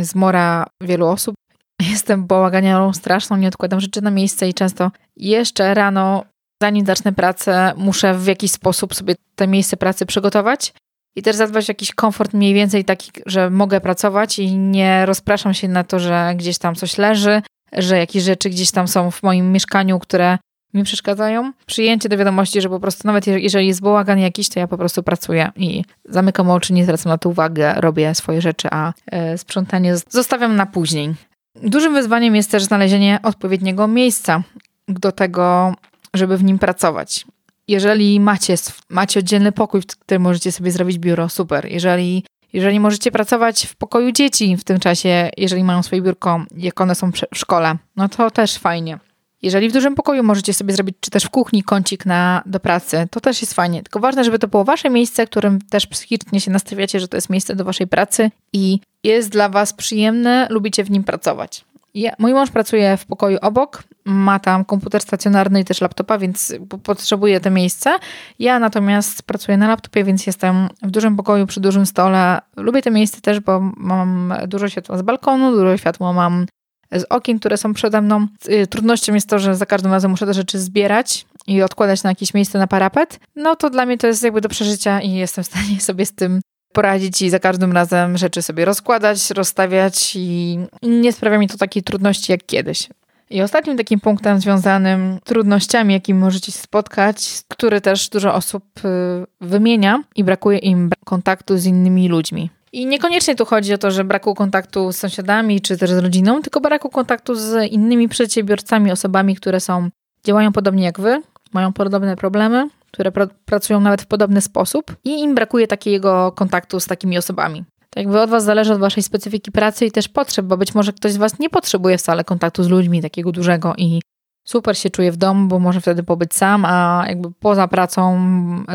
Zmora 0.00 0.66
wielu 0.80 1.06
osób. 1.06 1.34
Jestem 1.90 2.26
bałaganiarą 2.26 2.92
straszną, 2.92 3.36
nie 3.36 3.48
odkładam 3.48 3.80
rzeczy 3.80 4.02
na 4.02 4.10
miejsce 4.10 4.48
i 4.48 4.54
często 4.54 4.90
jeszcze 5.16 5.74
rano 5.74 6.24
zanim 6.62 6.86
zacznę 6.86 7.12
pracę, 7.12 7.72
muszę 7.76 8.14
w 8.14 8.26
jakiś 8.26 8.50
sposób 8.50 8.94
sobie 8.94 9.14
to 9.34 9.46
miejsce 9.46 9.76
pracy 9.76 10.06
przygotować 10.06 10.72
i 11.16 11.22
też 11.22 11.36
zadbać 11.36 11.70
o 11.70 11.70
jakiś 11.70 11.92
komfort 11.92 12.34
mniej 12.34 12.54
więcej 12.54 12.84
taki, 12.84 13.10
że 13.26 13.50
mogę 13.50 13.80
pracować 13.80 14.38
i 14.38 14.56
nie 14.56 15.06
rozpraszam 15.06 15.54
się 15.54 15.68
na 15.68 15.84
to, 15.84 15.98
że 15.98 16.32
gdzieś 16.36 16.58
tam 16.58 16.74
coś 16.74 16.98
leży, 16.98 17.42
że 17.72 17.98
jakieś 17.98 18.22
rzeczy 18.22 18.50
gdzieś 18.50 18.70
tam 18.70 18.88
są 18.88 19.10
w 19.10 19.22
moim 19.22 19.52
mieszkaniu, 19.52 19.98
które 19.98 20.38
mi 20.74 20.84
przeszkadzają. 20.84 21.52
Przyjęcie 21.66 22.08
do 22.08 22.16
wiadomości, 22.16 22.60
że 22.60 22.68
po 22.68 22.80
prostu 22.80 23.08
nawet 23.08 23.26
jeżeli 23.26 23.66
jest 23.66 23.80
bałagan 23.80 24.18
jakiś, 24.18 24.48
to 24.48 24.60
ja 24.60 24.68
po 24.68 24.78
prostu 24.78 25.02
pracuję 25.02 25.50
i 25.56 25.84
zamykam 26.04 26.50
oczy, 26.50 26.72
nie 26.72 26.84
zwracam 26.84 27.10
na 27.10 27.18
to 27.18 27.28
uwagę, 27.28 27.74
robię 27.76 28.14
swoje 28.14 28.40
rzeczy, 28.40 28.68
a 28.70 28.92
e, 29.06 29.38
sprzątanie 29.38 29.94
zostawiam 30.08 30.56
na 30.56 30.66
później. 30.66 31.14
Dużym 31.62 31.94
wyzwaniem 31.94 32.36
jest 32.36 32.50
też 32.50 32.64
znalezienie 32.64 33.18
odpowiedniego 33.22 33.88
miejsca 33.88 34.42
do 34.88 35.12
tego, 35.12 35.74
żeby 36.14 36.36
w 36.36 36.44
nim 36.44 36.58
pracować. 36.58 37.26
Jeżeli 37.68 38.20
macie, 38.20 38.54
macie 38.90 39.20
oddzielny 39.20 39.52
pokój, 39.52 39.80
w 39.80 39.86
którym 39.86 40.22
możecie 40.22 40.52
sobie 40.52 40.70
zrobić 40.70 40.98
biuro, 40.98 41.28
super. 41.28 41.66
Jeżeli, 41.72 42.24
jeżeli 42.52 42.80
możecie 42.80 43.10
pracować 43.10 43.66
w 43.66 43.76
pokoju 43.76 44.12
dzieci 44.12 44.56
w 44.56 44.64
tym 44.64 44.80
czasie, 44.80 45.30
jeżeli 45.36 45.64
mają 45.64 45.82
swoje 45.82 46.02
biurko, 46.02 46.44
jak 46.56 46.80
one 46.80 46.94
są 46.94 47.12
w 47.12 47.38
szkole, 47.38 47.76
no 47.96 48.08
to 48.08 48.30
też 48.30 48.58
fajnie. 48.58 48.98
Jeżeli 49.42 49.68
w 49.68 49.72
dużym 49.72 49.94
pokoju 49.94 50.22
możecie 50.22 50.54
sobie 50.54 50.74
zrobić, 50.74 50.96
czy 51.00 51.10
też 51.10 51.24
w 51.24 51.30
kuchni 51.30 51.62
kącik 51.62 52.06
na, 52.06 52.42
do 52.46 52.60
pracy, 52.60 53.08
to 53.10 53.20
też 53.20 53.40
jest 53.40 53.54
fajnie. 53.54 53.82
Tylko 53.82 54.00
ważne, 54.00 54.24
żeby 54.24 54.38
to 54.38 54.48
było 54.48 54.64
wasze 54.64 54.90
miejsce, 54.90 55.26
którym 55.26 55.60
też 55.60 55.86
psychicznie 55.86 56.40
się 56.40 56.50
nastawiacie, 56.50 57.00
że 57.00 57.08
to 57.08 57.16
jest 57.16 57.30
miejsce 57.30 57.56
do 57.56 57.64
waszej 57.64 57.86
pracy 57.86 58.30
i 58.52 58.80
jest 59.04 59.28
dla 59.28 59.48
was 59.48 59.72
przyjemne, 59.72 60.46
lubicie 60.50 60.84
w 60.84 60.90
nim 60.90 61.04
pracować. 61.04 61.64
Ja, 61.94 62.12
mój 62.18 62.32
mąż 62.32 62.50
pracuje 62.50 62.96
w 62.96 63.06
pokoju 63.06 63.38
obok, 63.42 63.82
ma 64.06 64.38
tam 64.38 64.64
komputer 64.64 65.02
stacjonarny 65.02 65.60
i 65.60 65.64
też 65.64 65.80
laptopa, 65.80 66.18
więc 66.18 66.54
potrzebuje 66.82 67.40
to 67.40 67.50
miejsce. 67.50 67.98
Ja 68.38 68.58
natomiast 68.58 69.22
pracuję 69.22 69.56
na 69.56 69.68
laptopie, 69.68 70.04
więc 70.04 70.26
jestem 70.26 70.68
w 70.82 70.90
dużym 70.90 71.16
pokoju 71.16 71.46
przy 71.46 71.60
dużym 71.60 71.86
stole. 71.86 72.38
Lubię 72.56 72.82
to 72.82 72.90
miejsce 72.90 73.20
też, 73.20 73.40
bo 73.40 73.60
mam 73.76 74.34
dużo 74.46 74.68
światła 74.68 74.98
z 74.98 75.02
balkonu, 75.02 75.50
dużo 75.50 75.76
światła 75.76 76.12
mam 76.12 76.46
z 76.92 77.04
okien, 77.10 77.38
które 77.38 77.56
są 77.56 77.74
przede 77.74 78.00
mną. 78.00 78.26
Y, 78.48 78.66
trudnością 78.66 79.14
jest 79.14 79.28
to, 79.28 79.38
że 79.38 79.56
za 79.56 79.66
każdym 79.66 79.92
razem 79.92 80.10
muszę 80.10 80.26
te 80.26 80.34
rzeczy 80.34 80.58
zbierać 80.58 81.26
i 81.46 81.62
odkładać 81.62 82.02
na 82.02 82.10
jakieś 82.10 82.34
miejsce 82.34 82.58
na 82.58 82.66
parapet. 82.66 83.20
No 83.36 83.56
to 83.56 83.70
dla 83.70 83.86
mnie 83.86 83.98
to 83.98 84.06
jest 84.06 84.22
jakby 84.22 84.40
do 84.40 84.48
przeżycia 84.48 85.00
i 85.00 85.12
jestem 85.12 85.44
w 85.44 85.46
stanie 85.46 85.80
sobie 85.80 86.06
z 86.06 86.12
tym 86.14 86.40
poradzić 86.72 87.22
i 87.22 87.30
za 87.30 87.38
każdym 87.38 87.72
razem 87.72 88.18
rzeczy 88.18 88.42
sobie 88.42 88.64
rozkładać, 88.64 89.30
rozstawiać 89.30 90.12
i 90.16 90.58
nie 90.82 91.12
sprawia 91.12 91.38
mi 91.38 91.48
to 91.48 91.58
takiej 91.58 91.82
trudności 91.82 92.32
jak 92.32 92.46
kiedyś. 92.46 92.88
I 93.30 93.42
ostatnim 93.42 93.76
takim 93.76 94.00
punktem 94.00 94.40
związanym 94.40 95.18
trudnościami, 95.24 95.94
jakimi 95.94 96.18
możecie 96.18 96.52
się 96.52 96.58
spotkać, 96.58 97.42
który 97.48 97.80
też 97.80 98.08
dużo 98.08 98.34
osób 98.34 98.64
y, 98.84 99.26
wymienia 99.40 100.02
i 100.16 100.24
brakuje 100.24 100.58
im 100.58 100.90
kontaktu 101.04 101.58
z 101.58 101.66
innymi 101.66 102.08
ludźmi. 102.08 102.50
I 102.72 102.86
niekoniecznie 102.86 103.36
tu 103.36 103.44
chodzi 103.44 103.74
o 103.74 103.78
to, 103.78 103.90
że 103.90 104.04
braku 104.04 104.34
kontaktu 104.34 104.92
z 104.92 104.96
sąsiadami 104.96 105.60
czy 105.60 105.76
też 105.76 105.90
z 105.90 105.98
rodziną, 105.98 106.42
tylko 106.42 106.60
braku 106.60 106.88
kontaktu 106.88 107.34
z 107.34 107.72
innymi 107.72 108.08
przedsiębiorcami, 108.08 108.92
osobami, 108.92 109.36
które 109.36 109.60
są, 109.60 109.88
działają 110.24 110.52
podobnie 110.52 110.84
jak 110.84 111.00
wy, 111.00 111.22
mają 111.52 111.72
podobne 111.72 112.16
problemy, 112.16 112.68
które 112.92 113.12
pr 113.12 113.28
pracują 113.44 113.80
nawet 113.80 114.02
w 114.02 114.06
podobny 114.06 114.40
sposób 114.40 114.96
i 115.04 115.20
im 115.20 115.34
brakuje 115.34 115.66
takiego 115.66 116.32
kontaktu 116.32 116.80
z 116.80 116.86
takimi 116.86 117.18
osobami. 117.18 117.64
Jakby 117.96 118.20
od 118.20 118.30
Was 118.30 118.44
zależy 118.44 118.72
od 118.72 118.80
Waszej 118.80 119.02
specyfiki 119.02 119.52
pracy 119.52 119.86
i 119.86 119.90
też 119.90 120.08
potrzeb, 120.08 120.46
bo 120.46 120.56
być 120.56 120.74
może 120.74 120.92
ktoś 120.92 121.12
z 121.12 121.16
Was 121.16 121.38
nie 121.38 121.50
potrzebuje 121.50 121.98
wcale 121.98 122.24
kontaktu 122.24 122.62
z 122.62 122.68
ludźmi 122.68 123.02
takiego 123.02 123.32
dużego 123.32 123.74
i 123.78 124.00
super 124.44 124.78
się 124.78 124.90
czuje 124.90 125.12
w 125.12 125.16
domu, 125.16 125.48
bo 125.48 125.58
może 125.58 125.80
wtedy 125.80 126.02
pobyć 126.02 126.34
sam, 126.34 126.64
a 126.64 127.04
jakby 127.08 127.30
poza 127.40 127.68
pracą 127.68 128.18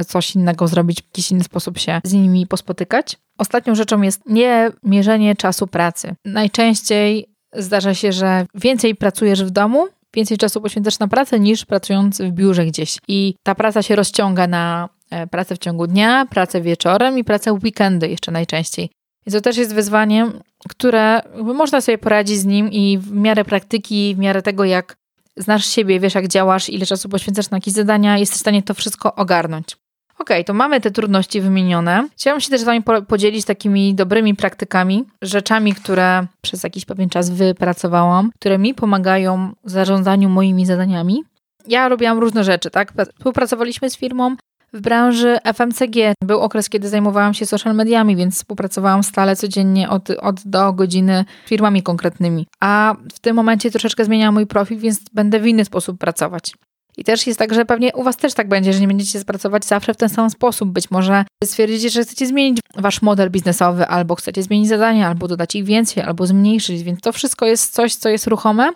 coś 0.08 0.36
innego 0.36 0.68
zrobić, 0.68 1.02
w 1.02 1.06
jakiś 1.06 1.32
inny 1.32 1.44
sposób 1.44 1.78
się 1.78 2.02
z 2.04 2.14
nimi 2.14 2.48
pospotykać. 2.48 3.18
Ostatnią 3.38 3.76
rzeczą 3.76 4.02
jest 4.02 4.22
nie 4.26 4.72
mierzenie 4.84 5.36
czasu 5.36 5.68
pracy. 5.68 6.16
Najczęściej 6.26 7.36
zdarza 7.54 7.94
się, 7.94 8.12
że 8.12 8.46
więcej 8.56 8.96
pracujesz 8.96 9.44
w 9.44 9.50
domu, 9.50 9.88
więcej 10.14 10.38
czasu 10.38 10.62
poświęcasz 10.62 11.00
na 11.00 11.08
pracę 11.08 11.40
niż 11.40 11.66
pracując 11.66 12.22
w 12.22 12.32
biurze 12.32 12.66
gdzieś. 12.66 12.98
I 13.08 13.36
ta 13.44 13.56
praca 13.56 13.82
się 13.82 13.96
rozciąga 13.96 14.48
na 14.48 14.90
e, 15.12 15.28
pracę 15.28 15.56
w 15.56 15.60
ciągu 15.60 15.88
dnia, 15.88 16.26
pracę 16.30 16.62
wieczorem 16.62 17.18
i 17.18 17.24
pracę 17.24 17.54
weekendy 17.54 18.08
jeszcze 18.08 18.32
najczęściej. 18.32 18.90
I 19.26 19.32
to 19.32 19.42
też 19.42 19.58
jest 19.58 19.76
wyzwaniem, 19.76 20.40
które 20.70 21.22
można 21.36 21.82
sobie 21.82 21.98
poradzić 21.98 22.38
z 22.38 22.46
nim 22.46 22.72
i 22.72 22.98
w 22.98 23.12
miarę 23.12 23.46
praktyki, 23.46 24.16
w 24.16 24.20
miarę 24.20 24.42
tego, 24.42 24.64
jak 24.64 24.98
znasz 25.38 25.66
siebie, 25.66 26.00
wiesz 26.00 26.16
jak 26.16 26.28
działasz, 26.28 26.70
ile 26.70 26.86
czasu 26.86 27.10
poświęcasz 27.10 27.50
na 27.50 27.58
jakieś 27.58 27.74
zadania, 27.74 28.18
jesteś 28.18 28.38
w 28.38 28.42
stanie 28.42 28.64
to 28.64 28.74
wszystko 28.74 29.16
ogarnąć. 29.16 29.78
Okej, 30.20 30.38
okay, 30.38 30.44
to 30.44 30.54
mamy 30.54 30.82
te 30.82 30.92
trudności 30.92 31.42
wymienione. 31.42 32.10
Chciałam 32.14 32.42
się 32.42 32.50
też 32.50 32.62
z 32.62 32.64
Wami 32.64 32.84
podzielić 33.08 33.46
takimi 33.46 33.96
dobrymi 33.96 34.36
praktykami, 34.36 35.06
rzeczami, 35.22 35.76
które 35.76 36.28
przez 36.42 36.64
jakiś 36.64 36.86
pewien 36.86 37.10
czas 37.10 37.30
wypracowałam, 37.30 38.32
które 38.40 38.58
mi 38.58 38.74
pomagają 38.74 39.52
w 39.64 39.70
zarządzaniu 39.70 40.30
moimi 40.30 40.66
zadaniami. 40.66 41.24
Ja 41.68 41.90
robiłam 41.90 42.20
różne 42.20 42.44
rzeczy, 42.44 42.70
tak? 42.70 42.94
Współpracowaliśmy 43.18 43.90
z 43.90 43.98
firmą, 43.98 44.36
w 44.74 44.82
branży 44.82 45.38
FMCG. 45.44 46.14
Był 46.24 46.40
okres, 46.40 46.70
kiedy 46.70 46.90
zajmowałam 46.90 47.34
się 47.34 47.46
social 47.46 47.76
mediami, 47.76 48.16
więc 48.16 48.36
współpracowałam 48.36 49.04
stale 49.04 49.36
codziennie 49.36 49.90
od, 49.90 50.10
od 50.10 50.42
do 50.46 50.74
godziny 50.74 51.26
z 51.46 51.50
firmami 51.50 51.84
konkretnymi. 51.84 52.48
A 52.60 52.96
w 53.14 53.20
tym 53.20 53.36
momencie 53.36 53.72
troszeczkę 53.72 54.06
zmieniałam 54.06 54.34
mój 54.34 54.48
profil, 54.48 54.80
więc 54.80 55.00
będę 55.14 55.40
w 55.40 55.48
inny 55.48 55.66
sposób 55.66 55.98
pracować. 55.98 56.54
I 56.98 57.04
też 57.04 57.28
jest 57.28 57.40
tak, 57.40 57.54
że 57.54 57.66
pewnie 57.66 57.94
u 57.94 58.04
Was 58.04 58.18
też 58.18 58.34
tak 58.34 58.48
będzie, 58.48 58.74
że 58.74 58.80
nie 58.80 58.88
będziecie 58.88 59.26
pracować 59.26 59.66
zawsze 59.66 59.94
w 59.94 59.98
ten 59.98 60.10
sam 60.10 60.30
sposób. 60.30 60.70
Być 60.70 60.92
może 60.92 61.26
stwierdzicie, 61.44 61.90
że 61.90 62.04
chcecie 62.04 62.28
zmienić 62.28 62.60
Wasz 62.78 63.02
model 63.02 63.30
biznesowy, 63.30 63.88
albo 63.88 64.16
chcecie 64.16 64.44
zmienić 64.44 64.70
zadania, 64.70 65.08
albo 65.08 65.28
dodać 65.28 65.56
ich 65.56 65.66
więcej, 65.66 66.04
albo 66.04 66.28
zmniejszyć. 66.28 66.84
Więc 66.84 67.00
to 67.00 67.12
wszystko 67.12 67.46
jest 67.46 67.74
coś, 67.74 67.96
co 67.96 68.10
jest 68.10 68.28
ruchome, 68.28 68.70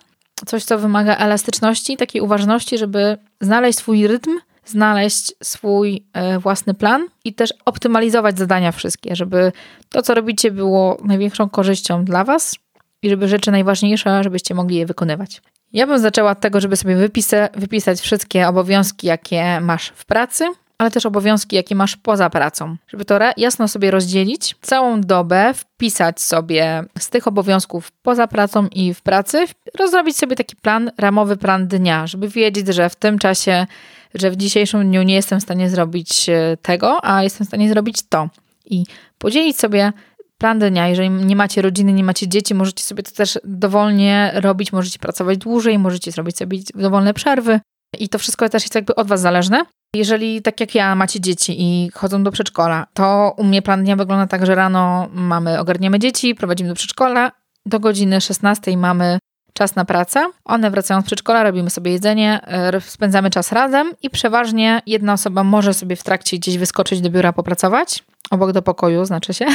coś, 0.46 0.64
co 0.64 0.80
wymaga 0.80 1.16
elastyczności, 1.16 1.98
takiej 1.98 2.22
uważności, 2.22 2.78
żeby 2.78 3.18
znaleźć 3.42 3.80
swój 3.80 4.08
rytm, 4.08 4.32
znaleźć 4.66 5.34
swój 5.44 6.06
e, 6.14 6.40
własny 6.40 6.74
plan 6.74 7.08
i 7.24 7.34
też 7.34 7.54
optymalizować 7.66 8.38
zadania 8.38 8.72
wszystkie, 8.72 9.16
żeby 9.16 9.52
to, 9.90 10.02
co 10.02 10.14
robicie, 10.14 10.52
było 10.52 10.98
największą 11.04 11.50
korzyścią 11.50 12.06
dla 12.06 12.24
Was 12.24 12.56
i 13.02 13.10
żeby 13.10 13.28
rzeczy 13.28 13.52
najważniejsze, 13.52 14.24
żebyście 14.24 14.56
mogli 14.56 14.76
je 14.76 14.86
wykonywać. 14.86 15.42
Ja 15.74 15.88
bym 15.88 16.00
zaczęła 16.00 16.32
od 16.32 16.40
tego, 16.40 16.62
żeby 16.62 16.78
sobie 16.78 16.96
wypisa 16.96 17.50
wypisać 17.54 18.00
wszystkie 18.00 18.48
obowiązki, 18.48 19.08
jakie 19.08 19.62
masz 19.62 19.88
w 19.96 20.06
pracy, 20.06 20.46
ale 20.78 20.92
też 20.92 21.06
obowiązki, 21.06 21.56
jakie 21.56 21.76
masz 21.76 21.98
poza 21.98 22.30
pracą. 22.30 22.76
Żeby 22.88 23.06
to 23.06 23.20
jasno 23.38 23.68
sobie 23.68 23.92
rozdzielić, 23.92 24.56
całą 24.62 25.02
dobę 25.02 25.54
wpisać 25.54 26.22
sobie 26.22 26.84
z 27.00 27.10
tych 27.10 27.28
obowiązków 27.28 27.92
poza 27.92 28.28
pracą 28.28 28.68
i 28.68 28.94
w 28.94 29.02
pracy, 29.02 29.46
rozrobić 29.80 30.18
sobie 30.18 30.36
taki 30.36 30.56
plan, 30.56 30.92
ramowy 30.98 31.38
plan 31.38 31.68
dnia, 31.68 32.08
żeby 32.08 32.30
wiedzieć, 32.30 32.68
że 32.68 32.90
w 32.90 32.96
tym 32.96 33.20
czasie, 33.20 33.68
że 34.14 34.32
w 34.32 34.36
dzisiejszym 34.36 34.90
dniu 34.90 35.04
nie 35.04 35.16
jestem 35.16 35.40
w 35.40 35.44
stanie 35.44 35.70
zrobić 35.70 36.30
e, 36.30 36.58
tego, 36.62 37.06
a 37.06 37.24
jestem 37.24 37.46
w 37.46 37.48
stanie 37.48 37.70
zrobić 37.70 37.98
to. 38.10 38.30
I 38.66 38.84
podzielić 39.18 39.60
sobie 39.60 39.94
plan 40.38 40.60
dnia. 40.60 40.88
Jeżeli 40.88 41.10
nie 41.10 41.36
macie 41.36 41.62
rodziny, 41.62 41.94
nie 41.94 42.04
macie 42.04 42.28
dzieci, 42.28 42.56
możecie 42.56 42.84
sobie 42.84 43.04
to 43.04 43.12
też 43.12 43.40
dowolnie 43.44 44.32
robić, 44.36 44.72
możecie 44.72 45.00
pracować 45.00 45.38
dłużej, 45.38 45.80
możecie 45.80 46.12
zrobić 46.12 46.38
sobie 46.38 46.60
dowolne 46.76 47.14
przerwy. 47.14 47.60
I 48.00 48.10
to 48.10 48.20
wszystko 48.20 48.50
też 48.50 48.64
jest 48.64 48.76
jakby 48.76 48.96
od 48.96 49.08
Was 49.08 49.22
zależne. 49.22 49.66
Jeżeli 49.96 50.42
tak 50.42 50.60
jak 50.60 50.76
ja 50.76 50.96
macie 50.96 51.20
dzieci 51.20 51.56
i 51.58 51.92
chodzą 51.94 52.24
do 52.24 52.32
przedszkola, 52.32 52.88
to 52.94 53.34
u 53.38 53.44
mnie 53.44 53.62
plan 53.62 53.84
dnia 53.84 53.96
wygląda 53.96 54.28
tak, 54.28 54.46
że 54.46 54.56
rano 54.56 55.08
mamy, 55.14 55.60
ogarniamy 55.60 56.00
dzieci, 56.00 56.36
prowadzimy 56.36 56.70
do 56.70 56.76
przedszkola, 56.76 57.32
do 57.66 57.80
godziny 57.80 58.22
16 58.22 58.78
mamy 58.78 59.20
czas 59.54 59.76
na 59.76 59.86
pracę. 59.86 60.32
One 60.46 60.72
wracają 60.72 61.02
z 61.02 61.06
przedszkola, 61.06 61.44
robimy 61.44 61.70
sobie 61.70 61.92
jedzenie, 61.92 62.42
e, 62.44 62.82
spędzamy 62.82 63.30
czas 63.30 63.52
razem 63.52 63.94
i 64.02 64.10
przeważnie 64.10 64.82
jedna 64.86 65.14
osoba 65.14 65.44
może 65.44 65.74
sobie 65.74 65.96
w 65.96 66.04
trakcie 66.04 66.38
gdzieś 66.38 66.58
wyskoczyć 66.58 67.02
do 67.02 67.10
biura 67.10 67.34
popracować, 67.34 68.04
obok 68.30 68.52
do 68.52 68.62
pokoju, 68.62 69.06
znaczy 69.06 69.34
się, 69.34 69.46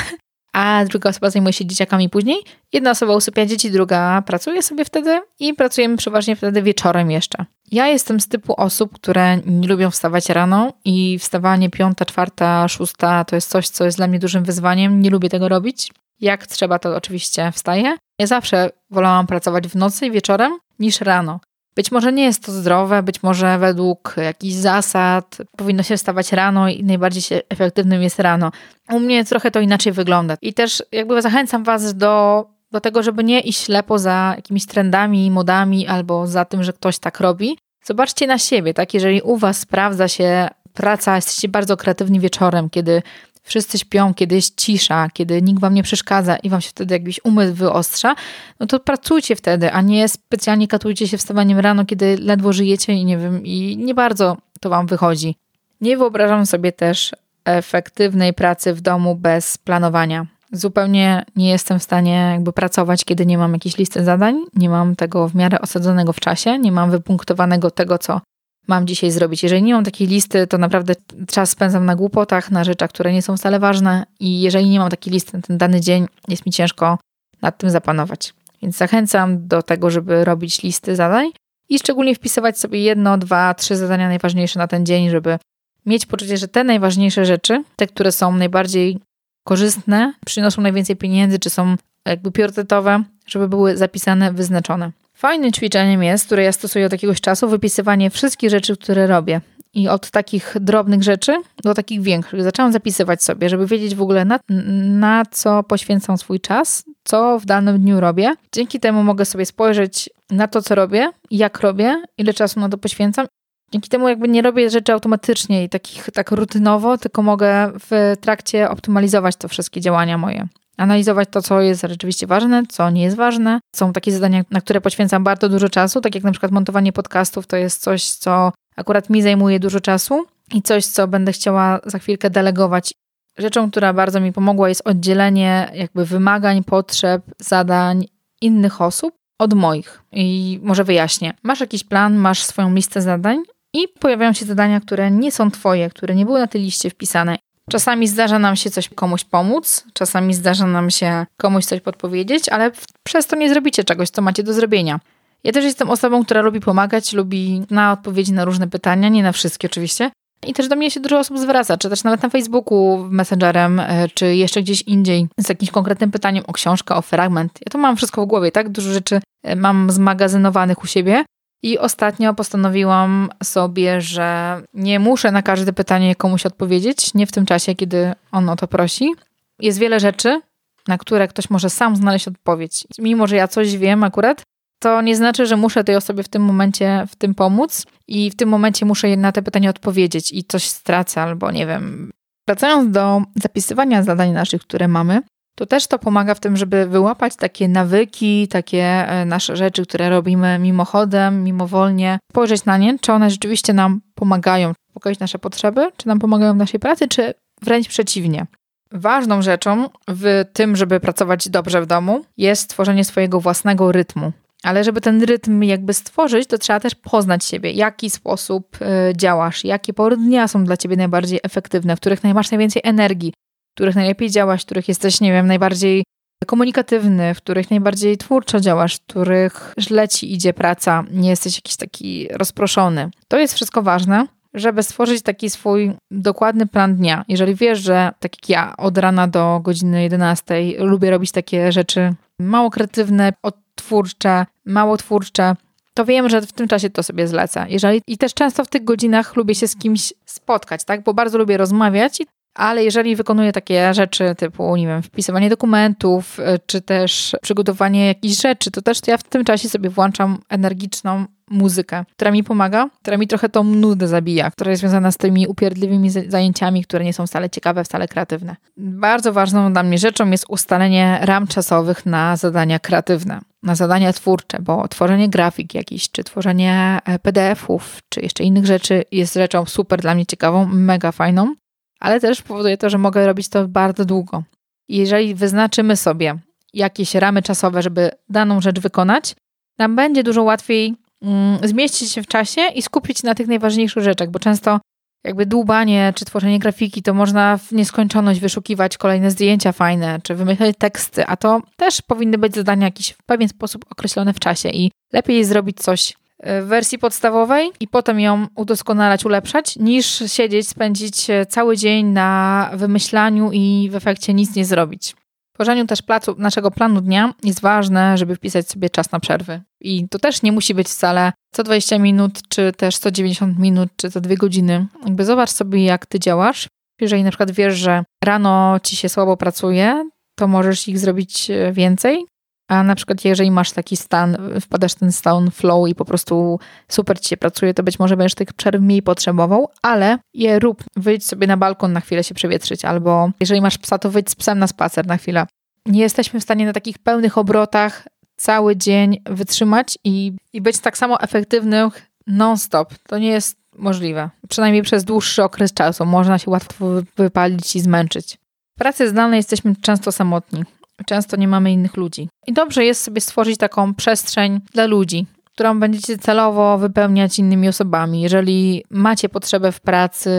a 0.52 0.84
druga 0.84 1.10
osoba 1.10 1.30
zajmuje 1.30 1.52
się 1.52 1.66
dzieciakami 1.66 2.08
później. 2.08 2.38
Jedna 2.72 2.90
osoba 2.90 3.16
usypia 3.16 3.46
dzieci, 3.46 3.70
druga 3.70 4.22
pracuje 4.26 4.62
sobie 4.62 4.84
wtedy 4.84 5.20
i 5.38 5.54
pracujemy 5.54 5.96
przeważnie 5.96 6.36
wtedy 6.36 6.62
wieczorem 6.62 7.10
jeszcze. 7.10 7.44
Ja 7.72 7.86
jestem 7.86 8.20
z 8.20 8.28
typu 8.28 8.54
osób, 8.56 8.92
które 8.94 9.36
nie 9.36 9.68
lubią 9.68 9.90
wstawać 9.90 10.28
rano 10.28 10.72
i 10.84 11.18
wstawanie 11.18 11.70
piąta, 11.70 12.04
czwarta, 12.04 12.68
szósta 12.68 13.24
to 13.24 13.36
jest 13.36 13.50
coś, 13.50 13.68
co 13.68 13.84
jest 13.84 13.96
dla 13.96 14.06
mnie 14.06 14.18
dużym 14.18 14.44
wyzwaniem. 14.44 15.00
Nie 15.00 15.10
lubię 15.10 15.28
tego 15.28 15.48
robić. 15.48 15.92
Jak 16.20 16.46
trzeba, 16.46 16.78
to 16.78 16.96
oczywiście 16.96 17.52
wstaję. 17.52 17.96
Ja 18.18 18.26
zawsze 18.26 18.70
wolałam 18.90 19.26
pracować 19.26 19.68
w 19.68 19.76
nocy 19.76 20.06
i 20.06 20.10
wieczorem 20.10 20.58
niż 20.78 21.00
rano. 21.00 21.40
Być 21.74 21.92
może 21.92 22.12
nie 22.12 22.24
jest 22.24 22.46
to 22.46 22.52
zdrowe, 22.52 23.02
być 23.02 23.22
może 23.22 23.58
według 23.58 24.14
jakichś 24.16 24.54
zasad 24.54 25.38
powinno 25.56 25.82
się 25.82 25.96
wstawać 25.96 26.32
rano 26.32 26.68
i 26.68 26.84
najbardziej 26.84 27.22
efektywnym 27.48 28.02
jest 28.02 28.18
rano. 28.18 28.52
U 28.92 29.00
mnie 29.00 29.24
trochę 29.24 29.50
to 29.50 29.60
inaczej 29.60 29.92
wygląda. 29.92 30.36
I 30.42 30.54
też 30.54 30.82
jakby 30.92 31.22
zachęcam 31.22 31.64
Was 31.64 31.94
do, 31.94 32.46
do 32.70 32.80
tego, 32.80 33.02
żeby 33.02 33.24
nie 33.24 33.40
iść 33.40 33.64
ślepo 33.64 33.98
za 33.98 34.34
jakimiś 34.36 34.66
trendami, 34.66 35.30
modami 35.30 35.86
albo 35.86 36.26
za 36.26 36.44
tym, 36.44 36.62
że 36.62 36.72
ktoś 36.72 36.98
tak 36.98 37.20
robi. 37.20 37.58
Zobaczcie 37.84 38.26
na 38.26 38.38
siebie, 38.38 38.74
tak? 38.74 38.94
Jeżeli 38.94 39.22
u 39.22 39.36
Was 39.36 39.58
sprawdza 39.58 40.08
się 40.08 40.48
praca, 40.74 41.16
jesteście 41.16 41.48
bardzo 41.48 41.76
kreatywni 41.76 42.20
wieczorem, 42.20 42.70
kiedy 42.70 43.02
wszyscy 43.42 43.78
śpią, 43.78 44.14
kiedy 44.14 44.34
jest 44.34 44.60
cisza, 44.60 45.08
kiedy 45.12 45.42
nikt 45.42 45.60
wam 45.60 45.74
nie 45.74 45.82
przeszkadza 45.82 46.36
i 46.36 46.50
wam 46.50 46.60
się 46.60 46.70
wtedy 46.70 46.94
jakiś 46.94 47.20
umysł 47.24 47.54
wyostrza, 47.54 48.14
no 48.60 48.66
to 48.66 48.80
pracujcie 48.80 49.36
wtedy, 49.36 49.72
a 49.72 49.80
nie 49.80 50.08
specjalnie 50.08 50.68
katujcie 50.68 51.08
się 51.08 51.18
wstawaniem 51.18 51.58
rano, 51.58 51.84
kiedy 51.84 52.16
ledwo 52.20 52.52
żyjecie 52.52 52.92
i 52.92 53.04
nie 53.04 53.18
wiem, 53.18 53.44
i 53.44 53.76
nie 53.76 53.94
bardzo 53.94 54.36
to 54.60 54.70
wam 54.70 54.86
wychodzi. 54.86 55.36
Nie 55.80 55.96
wyobrażam 55.96 56.46
sobie 56.46 56.72
też 56.72 57.12
efektywnej 57.44 58.34
pracy 58.34 58.74
w 58.74 58.80
domu 58.80 59.16
bez 59.16 59.58
planowania. 59.58 60.26
Zupełnie 60.52 61.24
nie 61.36 61.50
jestem 61.50 61.78
w 61.78 61.82
stanie 61.82 62.30
jakby 62.32 62.52
pracować, 62.52 63.04
kiedy 63.04 63.26
nie 63.26 63.38
mam 63.38 63.52
jakiejś 63.52 63.76
listy 63.76 64.04
zadań, 64.04 64.44
nie 64.54 64.68
mam 64.68 64.96
tego 64.96 65.28
w 65.28 65.34
miarę 65.34 65.60
osadzonego 65.60 66.12
w 66.12 66.20
czasie, 66.20 66.58
nie 66.58 66.72
mam 66.72 66.90
wypunktowanego 66.90 67.70
tego, 67.70 67.98
co 67.98 68.20
mam 68.68 68.86
dzisiaj 68.86 69.10
zrobić. 69.10 69.42
Jeżeli 69.42 69.62
nie 69.62 69.74
mam 69.74 69.84
takiej 69.84 70.06
listy, 70.06 70.46
to 70.46 70.58
naprawdę 70.58 70.94
czas 71.28 71.50
spędzam 71.50 71.86
na 71.86 71.96
głupotach, 71.96 72.50
na 72.50 72.64
rzeczach, 72.64 72.90
które 72.90 73.12
nie 73.12 73.22
są 73.22 73.36
wcale 73.36 73.58
ważne 73.58 74.06
i 74.20 74.40
jeżeli 74.40 74.68
nie 74.68 74.78
mam 74.78 74.90
takiej 74.90 75.12
listy 75.12 75.36
na 75.36 75.42
ten 75.42 75.58
dany 75.58 75.80
dzień, 75.80 76.06
jest 76.28 76.46
mi 76.46 76.52
ciężko 76.52 76.98
nad 77.42 77.58
tym 77.58 77.70
zapanować. 77.70 78.34
Więc 78.62 78.76
zachęcam 78.76 79.48
do 79.48 79.62
tego, 79.62 79.90
żeby 79.90 80.24
robić 80.24 80.62
listy 80.62 80.96
zadań 80.96 81.30
i 81.68 81.78
szczególnie 81.78 82.14
wpisywać 82.14 82.58
sobie 82.58 82.82
jedno, 82.82 83.18
dwa, 83.18 83.54
trzy 83.54 83.76
zadania 83.76 84.08
najważniejsze 84.08 84.58
na 84.58 84.68
ten 84.68 84.86
dzień, 84.86 85.10
żeby 85.10 85.38
mieć 85.86 86.06
poczucie, 86.06 86.36
że 86.36 86.48
te 86.48 86.64
najważniejsze 86.64 87.24
rzeczy, 87.24 87.64
te, 87.76 87.86
które 87.86 88.12
są 88.12 88.32
najbardziej 88.32 88.98
korzystne, 89.44 90.14
przynoszą 90.26 90.62
najwięcej 90.62 90.96
pieniędzy, 90.96 91.38
czy 91.38 91.50
są 91.50 91.76
jakby 92.06 92.30
priorytetowe, 92.30 93.02
żeby 93.26 93.48
były 93.48 93.76
zapisane, 93.76 94.32
wyznaczone. 94.32 94.92
Fajnym 95.20 95.52
ćwiczeniem 95.52 96.02
jest, 96.02 96.26
które 96.26 96.42
ja 96.42 96.52
stosuję 96.52 96.86
od 96.86 96.92
jakiegoś 96.92 97.20
czasu, 97.20 97.48
wypisywanie 97.48 98.10
wszystkich 98.10 98.50
rzeczy, 98.50 98.76
które 98.76 99.06
robię. 99.06 99.40
I 99.74 99.88
od 99.88 100.10
takich 100.10 100.54
drobnych 100.60 101.02
rzeczy 101.02 101.42
do 101.62 101.74
takich 101.74 102.02
większych. 102.02 102.42
Zaczęłam 102.42 102.72
zapisywać 102.72 103.22
sobie, 103.22 103.48
żeby 103.48 103.66
wiedzieć 103.66 103.94
w 103.94 104.02
ogóle 104.02 104.24
na, 104.24 104.38
na 104.84 105.22
co 105.30 105.62
poświęcam 105.62 106.18
swój 106.18 106.40
czas, 106.40 106.84
co 107.04 107.38
w 107.38 107.46
danym 107.46 107.78
dniu 107.78 108.00
robię. 108.00 108.34
Dzięki 108.52 108.80
temu 108.80 109.02
mogę 109.02 109.24
sobie 109.24 109.46
spojrzeć 109.46 110.10
na 110.30 110.48
to, 110.48 110.62
co 110.62 110.74
robię, 110.74 111.10
jak 111.30 111.60
robię, 111.60 112.02
ile 112.18 112.34
czasu 112.34 112.60
na 112.60 112.68
to 112.68 112.78
poświęcam. 112.78 113.26
Dzięki 113.72 113.88
temu 113.88 114.08
jakby 114.08 114.28
nie 114.28 114.42
robię 114.42 114.70
rzeczy 114.70 114.92
automatycznie 114.92 115.64
i 115.64 115.68
takich 115.68 116.08
tak 116.14 116.30
rutynowo, 116.30 116.98
tylko 116.98 117.22
mogę 117.22 117.72
w 117.90 118.14
trakcie 118.20 118.70
optymalizować 118.70 119.36
to 119.36 119.48
wszystkie 119.48 119.80
działania 119.80 120.18
moje 120.18 120.48
analizować 120.80 121.28
to, 121.32 121.42
co 121.42 121.60
jest 121.60 121.82
rzeczywiście 121.88 122.26
ważne, 122.26 122.62
co 122.68 122.90
nie 122.90 123.02
jest 123.02 123.16
ważne. 123.16 123.60
Są 123.76 123.92
takie 123.92 124.12
zadania, 124.12 124.44
na 124.50 124.60
które 124.60 124.80
poświęcam 124.80 125.24
bardzo 125.24 125.48
dużo 125.48 125.68
czasu, 125.68 126.00
tak 126.00 126.14
jak 126.14 126.24
na 126.24 126.30
przykład 126.30 126.52
montowanie 126.52 126.92
podcastów, 126.92 127.46
to 127.46 127.56
jest 127.56 127.82
coś, 127.82 128.10
co 128.10 128.52
akurat 128.76 129.10
mi 129.10 129.22
zajmuje 129.22 129.60
dużo 129.60 129.80
czasu 129.80 130.26
i 130.54 130.62
coś, 130.62 130.86
co 130.86 131.08
będę 131.08 131.32
chciała 131.32 131.80
za 131.84 131.98
chwilkę 131.98 132.30
delegować. 132.30 132.94
Rzeczą, 133.38 133.70
która 133.70 133.92
bardzo 133.92 134.20
mi 134.20 134.32
pomogła, 134.32 134.68
jest 134.68 134.82
oddzielenie 134.84 135.70
jakby 135.74 136.04
wymagań, 136.04 136.64
potrzeb, 136.64 137.22
zadań 137.38 138.06
innych 138.40 138.80
osób 138.80 139.14
od 139.38 139.54
moich. 139.54 140.02
I 140.12 140.58
może 140.62 140.84
wyjaśnię. 140.84 141.34
Masz 141.42 141.60
jakiś 141.60 141.84
plan, 141.84 142.16
masz 142.16 142.42
swoją 142.42 142.74
listę 142.74 143.02
zadań 143.02 143.42
i 143.74 143.88
pojawiają 144.00 144.32
się 144.32 144.44
zadania, 144.44 144.80
które 144.80 145.10
nie 145.10 145.32
są 145.32 145.50
twoje, 145.50 145.90
które 145.90 146.14
nie 146.14 146.26
były 146.26 146.40
na 146.40 146.46
tej 146.46 146.62
liście 146.62 146.90
wpisane 146.90 147.36
Czasami 147.70 148.08
zdarza 148.08 148.38
nam 148.38 148.56
się 148.56 148.70
coś 148.70 148.88
komuś 148.88 149.24
pomóc, 149.24 149.84
czasami 149.92 150.34
zdarza 150.34 150.66
nam 150.66 150.90
się 150.90 151.26
komuś 151.36 151.64
coś 151.64 151.80
podpowiedzieć, 151.80 152.48
ale 152.48 152.70
przez 153.04 153.26
to 153.26 153.36
nie 153.36 153.48
zrobicie 153.48 153.84
czegoś, 153.84 154.10
co 154.10 154.22
macie 154.22 154.42
do 154.42 154.52
zrobienia. 154.52 155.00
Ja 155.44 155.52
też 155.52 155.64
jestem 155.64 155.90
osobą, 155.90 156.24
która 156.24 156.42
lubi 156.42 156.60
pomagać, 156.60 157.12
lubi 157.12 157.62
na 157.70 157.92
odpowiedzi 157.92 158.32
na 158.32 158.44
różne 158.44 158.68
pytania, 158.68 159.08
nie 159.08 159.22
na 159.22 159.32
wszystkie 159.32 159.68
oczywiście. 159.68 160.10
I 160.46 160.54
też 160.54 160.68
do 160.68 160.76
mnie 160.76 160.90
się 160.90 161.00
dużo 161.00 161.18
osób 161.18 161.38
zwraca, 161.38 161.76
czy 161.76 161.90
też 161.90 162.04
nawet 162.04 162.22
na 162.22 162.28
Facebooku, 162.28 163.08
Messengerem, 163.10 163.80
e, 163.80 164.08
czy 164.14 164.34
jeszcze 164.36 164.62
gdzieś 164.62 164.82
indziej 164.82 165.28
z 165.38 165.48
jakimś 165.48 165.70
konkretnym 165.70 166.10
pytaniem 166.10 166.44
o 166.46 166.52
książkę, 166.52 166.94
o 166.94 167.02
fragment. 167.02 167.58
Ja 167.66 167.70
to 167.70 167.78
mam 167.78 167.96
wszystko 167.96 168.24
w 168.24 168.26
głowie, 168.26 168.52
tak? 168.52 168.68
Dużo 168.68 168.92
rzeczy 168.92 169.20
e, 169.42 169.56
mam 169.56 169.90
zmagazynowanych 169.90 170.84
u 170.84 170.86
siebie 170.86 171.24
i 171.62 171.78
ostatnio 171.78 172.34
postanowiłam 172.34 173.28
sobie, 173.42 174.00
że 174.00 174.60
nie 174.74 174.98
muszę 174.98 175.32
na 175.32 175.42
każde 175.42 175.72
pytanie 175.72 176.14
komuś 176.14 176.46
odpowiedzieć, 176.46 177.14
nie 177.14 177.26
w 177.26 177.32
tym 177.32 177.46
czasie, 177.46 177.74
kiedy 177.74 178.12
on 178.32 178.48
o 178.48 178.56
to 178.56 178.68
prosi. 178.68 179.10
Jest 179.58 179.78
wiele 179.78 180.00
rzeczy, 180.00 180.40
na 180.88 180.98
które 180.98 181.28
ktoś 181.28 181.50
może 181.50 181.70
sam 181.70 181.96
znaleźć 181.96 182.28
odpowiedź. 182.28 182.86
Mimo, 182.98 183.26
że 183.26 183.36
ja 183.36 183.48
coś 183.48 183.76
wiem 183.76 184.04
akurat, 184.04 184.42
to 184.82 185.02
nie 185.02 185.16
znaczy, 185.16 185.46
że 185.46 185.56
muszę 185.56 185.84
tej 185.84 185.96
osobie 185.96 186.22
w 186.22 186.28
tym 186.28 186.42
momencie 186.42 187.06
w 187.10 187.16
tym 187.16 187.34
pomóc 187.34 187.86
i 188.08 188.30
w 188.30 188.36
tym 188.36 188.48
momencie 188.48 188.86
muszę 188.86 189.16
na 189.16 189.32
te 189.32 189.42
pytania 189.42 189.70
odpowiedzieć 189.70 190.32
i 190.32 190.44
coś 190.44 190.68
stracę 190.68 191.22
albo 191.22 191.50
nie 191.50 191.66
wiem. 191.66 192.10
Wracając 192.46 192.90
do 192.90 193.22
zapisywania 193.36 194.02
zadań 194.02 194.32
naszych, 194.32 194.62
które 194.62 194.88
mamy, 194.88 195.22
to 195.60 195.66
też 195.66 195.86
to 195.86 195.98
pomaga 195.98 196.34
w 196.34 196.40
tym, 196.40 196.56
żeby 196.56 196.86
wyłapać 196.86 197.36
takie 197.36 197.68
nawyki, 197.68 198.48
takie 198.48 198.84
e, 198.84 199.24
nasze 199.24 199.56
rzeczy, 199.56 199.86
które 199.86 200.10
robimy 200.10 200.58
mimochodem, 200.58 201.44
mimowolnie, 201.44 202.18
spojrzeć 202.32 202.64
na 202.64 202.78
nie, 202.78 202.98
czy 202.98 203.12
one 203.12 203.30
rzeczywiście 203.30 203.72
nam 203.72 204.00
pomagają, 204.14 204.72
zaspokoić 204.86 205.18
nasze 205.18 205.38
potrzeby, 205.38 205.90
czy 205.96 206.08
nam 206.08 206.18
pomagają 206.18 206.54
w 206.54 206.56
naszej 206.56 206.80
pracy, 206.80 207.08
czy 207.08 207.34
wręcz 207.62 207.88
przeciwnie. 207.88 208.46
Ważną 208.92 209.42
rzeczą 209.42 209.88
w 210.08 210.44
tym, 210.52 210.76
żeby 210.76 211.00
pracować 211.00 211.48
dobrze 211.48 211.82
w 211.82 211.86
domu, 211.86 212.24
jest 212.36 212.62
stworzenie 212.62 213.04
swojego 213.04 213.40
własnego 213.40 213.92
rytmu. 213.92 214.32
Ale 214.62 214.84
żeby 214.84 215.00
ten 215.00 215.22
rytm 215.22 215.62
jakby 215.62 215.94
stworzyć, 215.94 216.48
to 216.48 216.58
trzeba 216.58 216.80
też 216.80 216.94
poznać 216.94 217.44
siebie, 217.44 217.72
jaki 217.72 218.10
sposób 218.10 218.78
y, 218.82 219.16
działasz, 219.16 219.64
jakie 219.64 219.92
pory 219.92 220.16
dnia 220.16 220.48
są 220.48 220.64
dla 220.64 220.76
ciebie 220.76 220.96
najbardziej 220.96 221.40
efektywne, 221.42 221.96
w 221.96 222.00
których 222.00 222.24
masz 222.24 222.50
najwięcej 222.50 222.82
energii, 222.84 223.32
których 223.80 223.94
najlepiej 223.94 224.30
działasz, 224.30 224.62
w 224.62 224.64
których 224.64 224.88
jesteś, 224.88 225.20
nie 225.20 225.32
wiem, 225.32 225.46
najbardziej 225.46 226.04
komunikatywny, 226.46 227.34
w 227.34 227.36
których 227.36 227.70
najbardziej 227.70 228.16
twórczo 228.16 228.60
działasz, 228.60 228.96
w 228.96 229.00
których 229.00 229.74
źle 229.78 230.08
ci 230.08 230.32
idzie 230.32 230.52
praca, 230.52 231.04
nie 231.10 231.30
jesteś 231.30 231.56
jakiś 231.56 231.76
taki 231.76 232.28
rozproszony. 232.28 233.10
To 233.28 233.38
jest 233.38 233.54
wszystko 233.54 233.82
ważne, 233.82 234.26
żeby 234.54 234.82
stworzyć 234.82 235.22
taki 235.22 235.50
swój 235.50 235.92
dokładny 236.10 236.66
plan 236.66 236.96
dnia. 236.96 237.24
Jeżeli 237.28 237.54
wiesz, 237.54 237.78
że 237.78 238.10
tak 238.20 238.36
jak 238.36 238.48
ja 238.48 238.76
od 238.76 238.98
rana 238.98 239.28
do 239.28 239.60
godziny 239.62 240.02
11 240.02 240.54
lubię 240.78 241.10
robić 241.10 241.32
takie 241.32 241.72
rzeczy 241.72 242.14
mało 242.40 242.70
kreatywne, 242.70 243.32
odtwórcze, 243.42 244.46
mało 244.64 244.96
twórcze, 244.96 245.56
to 245.94 246.04
wiem, 246.04 246.28
że 246.28 246.40
w 246.40 246.52
tym 246.52 246.68
czasie 246.68 246.90
to 246.90 247.02
sobie 247.02 247.28
zlecę. 247.28 247.66
Jeżeli, 247.68 248.02
I 248.06 248.18
też 248.18 248.34
często 248.34 248.64
w 248.64 248.68
tych 248.68 248.84
godzinach 248.84 249.36
lubię 249.36 249.54
się 249.54 249.68
z 249.68 249.76
kimś 249.76 250.12
spotkać, 250.26 250.84
tak? 250.84 251.02
Bo 251.02 251.14
bardzo 251.14 251.38
lubię 251.38 251.56
rozmawiać 251.56 252.18
ale 252.54 252.84
jeżeli 252.84 253.16
wykonuję 253.16 253.52
takie 253.52 253.94
rzeczy 253.94 254.34
typu, 254.38 254.76
nie 254.76 254.86
wiem, 254.86 255.02
wpisywanie 255.02 255.50
dokumentów, 255.50 256.38
y, 256.38 256.42
czy 256.66 256.80
też 256.80 257.36
przygotowanie 257.42 258.06
jakichś 258.06 258.42
rzeczy, 258.42 258.70
to 258.70 258.82
też 258.82 259.00
ja 259.06 259.18
w 259.18 259.22
tym 259.22 259.44
czasie 259.44 259.68
sobie 259.68 259.90
włączam 259.90 260.38
energiczną 260.48 261.26
muzykę, 261.50 262.04
która 262.16 262.30
mi 262.30 262.44
pomaga, 262.44 262.88
która 263.02 263.16
mi 263.16 263.26
trochę 263.26 263.48
tą 263.48 263.64
nudę 263.64 264.08
zabija, 264.08 264.50
która 264.50 264.70
jest 264.70 264.80
związana 264.80 265.12
z 265.12 265.16
tymi 265.16 265.46
upierdliwymi 265.46 266.10
zajęciami, 266.10 266.84
które 266.84 267.04
nie 267.04 267.12
są 267.12 267.26
wcale 267.26 267.50
ciekawe, 267.50 267.84
wcale 267.84 268.08
kreatywne. 268.08 268.56
Bardzo 268.76 269.32
ważną 269.32 269.72
dla 269.72 269.82
mnie 269.82 269.98
rzeczą 269.98 270.30
jest 270.30 270.44
ustalenie 270.48 271.18
ram 271.22 271.46
czasowych 271.46 272.06
na 272.06 272.36
zadania 272.36 272.78
kreatywne, 272.78 273.40
na 273.62 273.74
zadania 273.74 274.12
twórcze, 274.12 274.58
bo 274.62 274.88
tworzenie 274.88 275.28
grafik 275.28 275.74
jakiś, 275.74 276.10
czy 276.10 276.24
tworzenie 276.24 276.98
e, 277.04 277.18
PDF-ów, 277.18 278.00
czy 278.08 278.20
jeszcze 278.20 278.44
innych 278.44 278.66
rzeczy 278.66 279.04
jest 279.12 279.34
rzeczą 279.34 279.66
super 279.66 280.00
dla 280.00 280.14
mnie 280.14 280.26
ciekawą, 280.26 280.66
mega 280.66 281.12
fajną, 281.12 281.54
ale 282.00 282.20
też 282.20 282.42
powoduje 282.42 282.78
to, 282.78 282.90
że 282.90 282.98
mogę 282.98 283.26
robić 283.26 283.48
to 283.48 283.68
bardzo 283.68 284.04
długo. 284.04 284.42
Jeżeli 284.88 285.34
wyznaczymy 285.34 285.96
sobie 285.96 286.38
jakieś 286.74 287.14
ramy 287.14 287.42
czasowe, 287.42 287.82
żeby 287.82 288.10
daną 288.28 288.60
rzecz 288.60 288.80
wykonać, 288.80 289.34
nam 289.78 289.96
będzie 289.96 290.22
dużo 290.22 290.42
łatwiej 290.42 290.94
mm, 291.22 291.58
zmieścić 291.68 292.12
się 292.12 292.22
w 292.22 292.26
czasie 292.26 292.60
i 292.74 292.82
skupić 292.82 293.22
na 293.22 293.34
tych 293.34 293.48
najważniejszych 293.48 294.02
rzeczach, 294.02 294.30
bo 294.30 294.38
często 294.38 294.80
jakby 295.24 295.46
dłubanie 295.46 296.12
czy 296.16 296.24
tworzenie 296.24 296.58
grafiki, 296.58 297.02
to 297.02 297.14
można 297.14 297.56
w 297.56 297.72
nieskończoność 297.72 298.40
wyszukiwać 298.40 298.98
kolejne 298.98 299.30
zdjęcia 299.30 299.72
fajne, 299.72 300.20
czy 300.22 300.34
wymyślać 300.34 300.76
teksty, 300.78 301.26
a 301.26 301.36
to 301.36 301.62
też 301.76 302.02
powinny 302.02 302.38
być 302.38 302.54
zadania 302.54 302.86
jakiś 302.86 303.10
w 303.10 303.22
pewien 303.22 303.48
sposób 303.48 303.84
określone 303.90 304.34
w 304.34 304.40
czasie 304.40 304.68
i 304.68 304.90
lepiej 305.12 305.44
zrobić 305.44 305.76
coś 305.76 306.14
w 306.42 306.64
wersji 306.66 306.98
podstawowej 306.98 307.70
i 307.80 307.88
potem 307.88 308.20
ją 308.20 308.46
udoskonalać, 308.54 309.24
ulepszać, 309.24 309.76
niż 309.76 310.22
siedzieć, 310.26 310.68
spędzić 310.68 311.26
cały 311.48 311.76
dzień 311.76 312.06
na 312.06 312.70
wymyślaniu 312.74 313.50
i 313.52 313.88
w 313.92 313.94
efekcie 313.94 314.34
nic 314.34 314.54
nie 314.56 314.64
zrobić. 314.64 315.14
W 315.50 315.54
tworzeniu 315.54 315.86
też 315.86 316.02
placu, 316.02 316.34
naszego 316.38 316.70
planu 316.70 317.00
dnia 317.00 317.34
jest 317.44 317.60
ważne, 317.60 318.18
żeby 318.18 318.36
wpisać 318.36 318.68
sobie 318.68 318.90
czas 318.90 319.12
na 319.12 319.20
przerwy. 319.20 319.62
I 319.80 320.08
to 320.08 320.18
też 320.18 320.42
nie 320.42 320.52
musi 320.52 320.74
być 320.74 320.88
wcale 320.88 321.32
co 321.54 321.62
20 321.62 321.98
minut, 321.98 322.40
czy 322.48 322.72
też 322.72 322.94
190 322.94 323.58
minut, 323.58 323.88
czy 323.96 324.10
co 324.10 324.20
2 324.20 324.34
godziny. 324.34 324.86
Jakby 325.04 325.24
zobacz 325.24 325.50
sobie, 325.50 325.84
jak 325.84 326.06
ty 326.06 326.20
działasz. 326.20 326.68
Jeżeli 327.00 327.24
na 327.24 327.30
przykład 327.30 327.50
wiesz, 327.50 327.78
że 327.78 328.04
rano 328.24 328.80
ci 328.82 328.96
się 328.96 329.08
słabo 329.08 329.36
pracuje, 329.36 330.08
to 330.38 330.48
możesz 330.48 330.88
ich 330.88 330.98
zrobić 330.98 331.48
więcej, 331.72 332.24
a 332.70 332.82
na 332.82 332.94
przykład, 332.94 333.24
jeżeli 333.24 333.50
masz 333.50 333.72
taki 333.72 333.96
stan, 333.96 334.36
wpadasz 334.60 334.92
w 334.92 334.98
ten 334.98 335.12
stan 335.12 335.50
flow 335.50 335.88
i 335.88 335.94
po 335.94 336.04
prostu 336.04 336.58
super 336.88 337.20
ci 337.20 337.28
się 337.28 337.36
pracuje, 337.36 337.74
to 337.74 337.82
być 337.82 337.98
może 337.98 338.16
będziesz 338.16 338.34
tych 338.34 338.52
przerw 338.52 338.80
mniej 338.80 339.02
potrzebował, 339.02 339.68
ale 339.82 340.18
je 340.34 340.58
rób. 340.58 340.84
Wyjdź 340.96 341.26
sobie 341.26 341.46
na 341.46 341.56
balkon 341.56 341.92
na 341.92 342.00
chwilę 342.00 342.24
się 342.24 342.34
przewietrzyć, 342.34 342.84
albo 342.84 343.30
jeżeli 343.40 343.60
masz 343.60 343.78
psa, 343.78 343.98
to 343.98 344.10
wyjdź 344.10 344.30
z 344.30 344.34
psem 344.34 344.58
na 344.58 344.66
spacer 344.66 345.06
na 345.06 345.16
chwilę. 345.16 345.46
Nie 345.86 346.00
jesteśmy 346.00 346.40
w 346.40 346.42
stanie 346.42 346.66
na 346.66 346.72
takich 346.72 346.98
pełnych 346.98 347.38
obrotach 347.38 348.08
cały 348.36 348.76
dzień 348.76 349.22
wytrzymać 349.26 349.98
i, 350.04 350.32
i 350.52 350.60
być 350.60 350.78
tak 350.78 350.98
samo 350.98 351.20
efektywnych 351.20 352.06
non-stop. 352.26 352.94
To 353.08 353.18
nie 353.18 353.28
jest 353.28 353.56
możliwe. 353.76 354.30
Przynajmniej 354.48 354.82
przez 354.82 355.04
dłuższy 355.04 355.42
okres 355.42 355.72
czasu. 355.72 356.06
Można 356.06 356.38
się 356.38 356.50
łatwo 356.50 356.86
wypalić 357.16 357.76
i 357.76 357.80
zmęczyć. 357.80 358.38
W 358.76 358.78
pracy 358.78 359.08
zdalnej 359.08 359.36
jesteśmy 359.36 359.76
często 359.82 360.12
samotni. 360.12 360.64
Często 361.06 361.36
nie 361.36 361.48
mamy 361.48 361.72
innych 361.72 361.96
ludzi. 361.96 362.28
I 362.46 362.52
dobrze 362.52 362.84
jest 362.84 363.02
sobie 363.02 363.20
stworzyć 363.20 363.58
taką 363.58 363.94
przestrzeń 363.94 364.60
dla 364.72 364.86
ludzi, 364.86 365.26
którą 365.54 365.80
będziecie 365.80 366.18
celowo 366.18 366.78
wypełniać 366.78 367.38
innymi 367.38 367.68
osobami. 367.68 368.20
Jeżeli 368.20 368.84
macie 368.90 369.28
potrzebę 369.28 369.72
w 369.72 369.80
pracy, 369.80 370.30